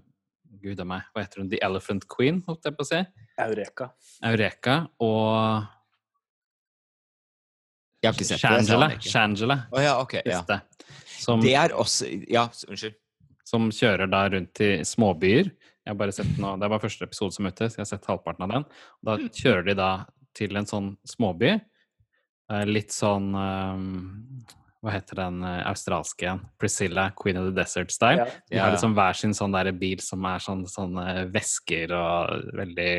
[0.63, 1.49] Gud a meg, hva heter hun?
[1.51, 3.01] The Elephant Queen, holdt jeg på å si.
[3.43, 3.89] Eureka.
[4.25, 5.67] Eureka og
[8.01, 8.89] Jeg har ikke sett Shangela.
[8.93, 9.11] det.
[9.11, 9.59] Shangela.
[9.71, 10.41] Oh, ja, okay, Ja.
[10.47, 10.61] Det.
[11.17, 12.97] Som, det er også Ja, unnskyld.
[13.47, 15.49] Som kjører da rundt i småbyer.
[15.87, 18.09] Jeg har bare sett nå, Det var første episode som ute, så jeg har sett
[18.09, 18.65] halvparten av den.
[19.07, 19.91] Da kjører de da
[20.35, 21.55] til en sånn småby.
[22.47, 23.87] Eh, litt sånn um,
[24.79, 26.43] hva heter den uh, australske igjen?
[26.61, 28.23] Priscilla, Queen of the Desert Style.
[28.23, 28.27] Ja.
[28.47, 32.91] De har liksom hver sin sånn der bil som er sånn, sånne vesker og veldig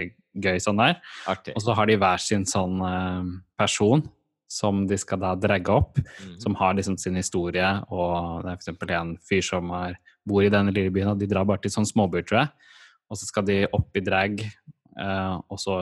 [0.44, 0.98] gøy sånn der.
[1.30, 1.54] Artig.
[1.56, 3.24] Og så har de hver sin sånn uh,
[3.58, 4.04] person
[4.52, 6.36] som de skal da dregge opp, mm.
[6.40, 7.72] som har liksom sin historie.
[7.88, 8.92] Og det er f.eks.
[9.00, 9.96] en fyr som er,
[10.28, 12.76] bor i denne lille byen, og de drar bare til sånn småbyer, tror jeg.
[13.08, 14.44] Og så skal de opp i drag,
[15.00, 15.80] uh, og så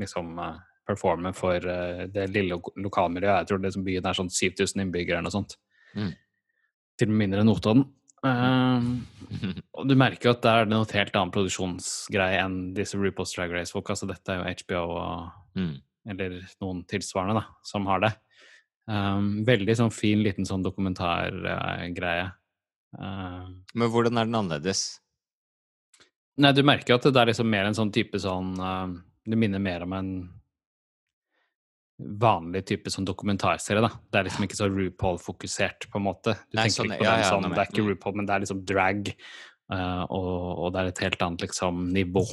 [0.00, 0.54] liksom uh,
[0.88, 3.42] performe for uh, det lille lokalmiljøet.
[3.42, 5.58] Jeg tror det som byen er sånn 7000 innbyggere eller noe sånt.
[5.94, 6.12] Mm.
[6.98, 7.86] Til og med mindre enn Notodden.
[8.22, 8.90] Uh,
[9.78, 13.34] og du merker jo at der er det noe helt annen produksjonsgreie enn disse RuPaul's
[13.36, 13.94] Drag Race-folk.
[13.94, 15.72] Altså dette er jo HBO og mm.
[16.12, 18.08] Eller noen tilsvarende, da, som har det.
[18.90, 22.24] Um, veldig sånn fin, liten sånn dokumentargreie.
[22.98, 23.46] Uh,
[23.78, 24.82] Men hvordan er den annerledes?
[26.42, 28.88] Nei, du merker at det er liksom mer en sånn type sånn uh,
[29.22, 30.10] Det minner mer om en
[32.22, 33.90] vanlig type sånn dokumentarserie, da.
[34.10, 36.36] Det er liksom ikke så RuPaul-fokusert, på en måte.
[36.50, 38.28] Du Nei, tenker sånn, ikke på ja, den sånn, ja, det er ikke RuPaul, men
[38.28, 39.12] det er liksom drag,
[39.74, 42.26] uh, og, og, det er et helt annet liksom nivå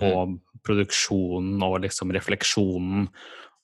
[0.00, 0.36] på mm.
[0.66, 3.08] produksjonen og liksom refleksjonen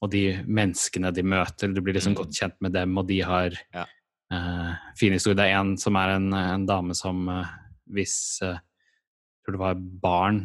[0.05, 1.73] og de menneskene de møter.
[1.73, 2.19] Du blir liksom mm.
[2.21, 3.87] godt kjent med dem, og de har ja.
[4.35, 5.39] uh, fine historier.
[5.41, 7.55] Det er en som er en, en dame som uh,
[7.95, 10.39] hvis uh, Jeg tror det var barn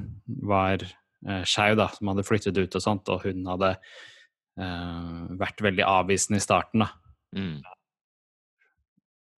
[0.46, 3.76] var uh, skeiv, da, som hadde flyttet ut og sånt, og hun hadde
[4.56, 6.90] vært veldig avvisende i starten, da.
[7.38, 7.62] Mm.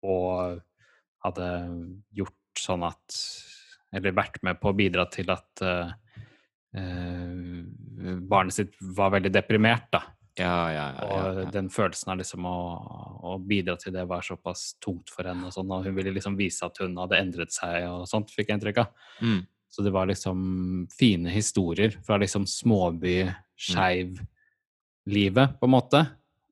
[0.08, 0.62] Og
[1.22, 1.48] hadde
[2.16, 3.18] gjort sånn at
[3.92, 5.90] Eller vært med på å bidra til at uh,
[6.78, 7.60] uh,
[8.24, 10.00] barnet sitt var veldig deprimert, da.
[10.40, 12.58] Ja, ja, ja, og den følelsen av liksom å,
[13.20, 15.44] å, bidra til det var såpass tungt for henne.
[15.44, 18.48] Og, sånn, og hun ville liksom vise at hun hadde endret seg og sånt, fikk
[18.48, 19.10] jeg inntrykk av.
[19.20, 19.42] Mm.
[19.72, 20.40] Så det var liksom
[20.96, 24.16] fine historier fra liksom småby, mm.
[25.10, 26.02] Livet, på en måte.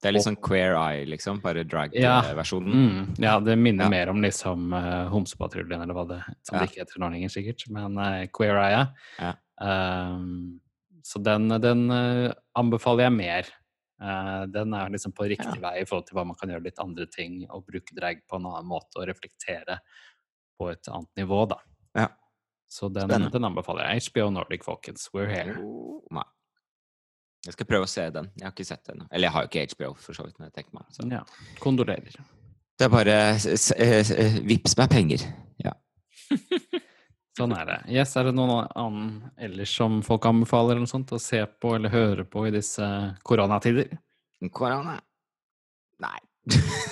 [0.00, 2.72] Det er litt sånn Queer Eye, liksom, bare drag-versjonen?
[2.72, 3.92] Ja, mm, ja, det minner ja.
[3.92, 6.62] mer om liksom uh, Homsepatruljen, eller hva det som ja.
[6.62, 7.66] det ikke heter nå lenger, sikkert.
[7.74, 8.84] Men uh, Queer Eye,
[9.20, 9.34] ja.
[9.60, 10.60] Um,
[11.04, 13.52] så den, den uh, anbefaler jeg mer.
[14.00, 16.80] Uh, den er liksom på riktig vei i forhold til hva man kan gjøre litt
[16.80, 19.82] andre ting, og bruke drag på en annen måte og reflektere
[20.56, 21.60] på et annet nivå, da.
[22.00, 22.08] Ja.
[22.70, 24.08] Så den, den, anbefaler jeg.
[24.08, 25.10] HBO Nordic, folkens.
[25.12, 25.58] We're here.
[25.60, 26.00] Oh,
[27.46, 28.28] jeg skal prøve å se den.
[28.36, 29.06] Jeg har ikke sett den.
[29.08, 30.36] Eller jeg har jo ikke HBO, for så vidt.
[30.38, 31.06] når jeg tenker meg så.
[31.08, 31.22] Ja.
[31.62, 32.18] Kondolerer.
[32.76, 33.16] Det er bare
[34.50, 35.24] vips meg penger.
[35.60, 35.72] Ja.
[37.38, 37.78] sånn er det.
[37.96, 39.08] Yes, er det noen annen
[39.40, 42.84] ellers som folk anbefaler eller noe sånt, å se på eller høre på i disse
[43.24, 43.88] koronatider?
[44.52, 44.98] Korona?
[46.00, 46.18] Nei.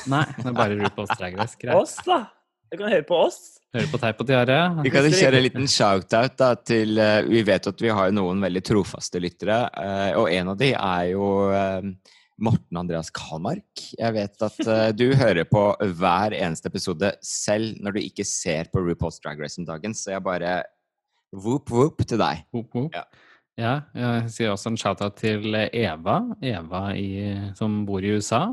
[0.09, 1.61] Nei, det er bare RuPaul's Drag Race.
[1.61, 1.77] Greit.
[1.77, 2.23] Oss, da?
[2.69, 3.39] Du kan høre på oss.
[3.73, 4.59] Høre på Teip og Tiare.
[4.85, 8.62] Vi kan kjøre en liten shout-out til uh, Vi vet at vi har noen veldig
[8.64, 11.89] trofaste lyttere, uh, og en av de er jo uh,
[12.45, 13.85] Morten Andreas Kalmark.
[13.97, 14.61] Jeg vet at
[14.95, 15.62] du hører på
[15.99, 20.12] hver eneste episode selv når du ikke ser på RuPaul's Drag Race om dagen, så
[20.14, 20.61] jeg bare
[21.35, 22.45] Whoop, whoop til deg.
[22.55, 22.95] Whoop, whoop.
[22.95, 23.03] Ja.
[23.59, 23.73] ja.
[23.99, 27.11] jeg sier også en shout-out til Eva, Eva i,
[27.59, 28.47] som bor i USA.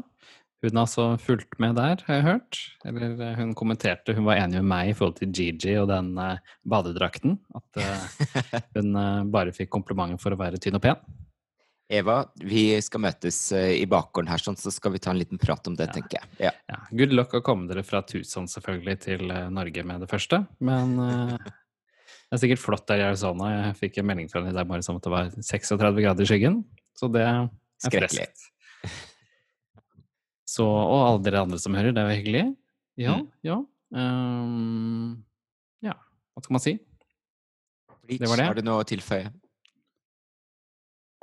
[0.66, 2.62] Hun har altså fulgt med der, har jeg hørt.
[2.90, 6.16] Eller eh, hun kommenterte, hun var enig med meg i forhold til Gigi og den
[6.18, 7.38] uh, badedrakten.
[7.58, 8.98] At uh, hun
[9.34, 11.02] bare fikk komplimenter for å være tynn og pen.
[11.94, 15.68] Eva, vi skal møtes i bakgården her, sånn, så skal vi ta en liten prat
[15.70, 15.94] om det, ja.
[15.94, 16.30] tenker jeg.
[16.48, 16.54] Ja.
[16.72, 16.80] ja.
[16.98, 20.40] Good luck å komme dere fra Tucson selvfølgelig til Norge med det første.
[20.66, 23.52] Men det er sikkert flott der i Arizona.
[23.54, 26.26] Jeg fikk en melding fra henne i dag morges om at det var 36 grader
[26.26, 26.58] i skyggen.
[26.98, 27.46] Så det er
[27.86, 28.28] Skrekkelig.
[30.56, 32.44] Så, og alle dere andre som hører, det er jo hyggelig.
[33.02, 33.26] Ja, mm.
[33.44, 33.62] ja.
[33.96, 35.10] Um,
[35.84, 35.96] ja,
[36.36, 36.78] hva skal man si?
[38.06, 38.48] Bleach, det var det.
[38.50, 39.34] Har du noe å tilføye?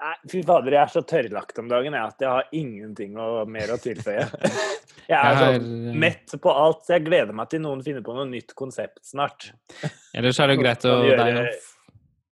[0.02, 3.44] Nei, fy fader, jeg er så tørrlagt om dagen jeg, at jeg har ingenting å,
[3.46, 4.24] mer å tilføye.
[5.12, 5.66] jeg er så eh,
[6.02, 9.52] mett på alt, så jeg gleder meg til noen finner på noe nytt konsept snart.
[10.10, 11.44] Ellers er det jo greit å gjøre,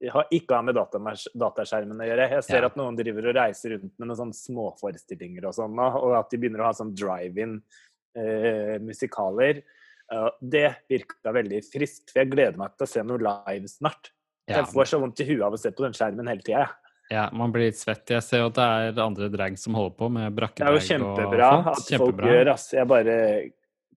[0.09, 2.24] har ikke har med dataskjermen å gjøre.
[2.38, 2.68] Jeg ser ja.
[2.70, 6.38] at noen driver og reiser rundt med noen sånne småforestillinger og sånn, og at de
[6.40, 9.55] begynner å ha sånn drive-in-musikaler.
[9.61, 13.66] Eh, uh, det virka veldig friskt, for jeg gleder meg til å se noe live
[13.70, 14.05] snart.
[14.48, 14.55] Ja.
[14.62, 16.66] Jeg får så vondt i huet av å se på den skjermen hele tida.
[17.11, 18.07] Ja, man blir litt svett.
[18.08, 20.80] Jeg ser jo at det er andre drag som holder på med brakkedrag og Det
[20.80, 22.07] er jo kjempebra at kjempebra.
[22.07, 22.66] folk gjør, ass.
[22.72, 23.14] Jeg bare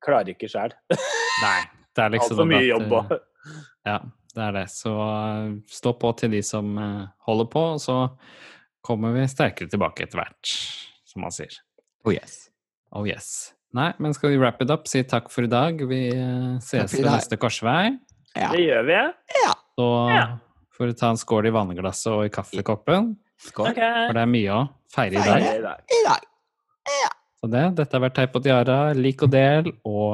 [0.04, 0.72] klarer ikke sjæl.
[1.46, 1.62] Nei.
[1.94, 3.06] Det er liksom Altfor mye jobb òg.
[3.88, 3.98] Ja
[4.34, 4.68] det er det.
[4.74, 7.98] Så eh, stå på til de som eh, holder på, og så
[8.84, 10.54] kommer vi sterkere tilbake etter hvert,
[11.10, 11.56] som man sier.
[12.04, 12.48] Oh yes.
[12.92, 13.54] Oh yes.
[13.74, 14.86] Nei, men skal vi wrap it up?
[14.90, 15.80] Si takk for i dag.
[15.90, 17.96] Vi eh, ses ved neste korsvei.
[18.34, 18.52] Ja.
[18.54, 19.00] Det gjør vi.
[19.40, 19.54] Ja.
[19.78, 20.26] Så ja.
[20.78, 23.16] får vi ta en skål i vannglasset og i kaffekoppen.
[23.42, 23.72] Skål.
[23.72, 24.08] Okay.
[24.08, 24.62] For det er mye å
[24.94, 25.48] feire i dag.
[25.48, 25.90] I dag.
[25.90, 26.30] I dag.
[26.94, 27.10] Ja.
[27.42, 28.78] Så det, dette har vært Teip og Tiara.
[28.98, 30.14] Lik og del, og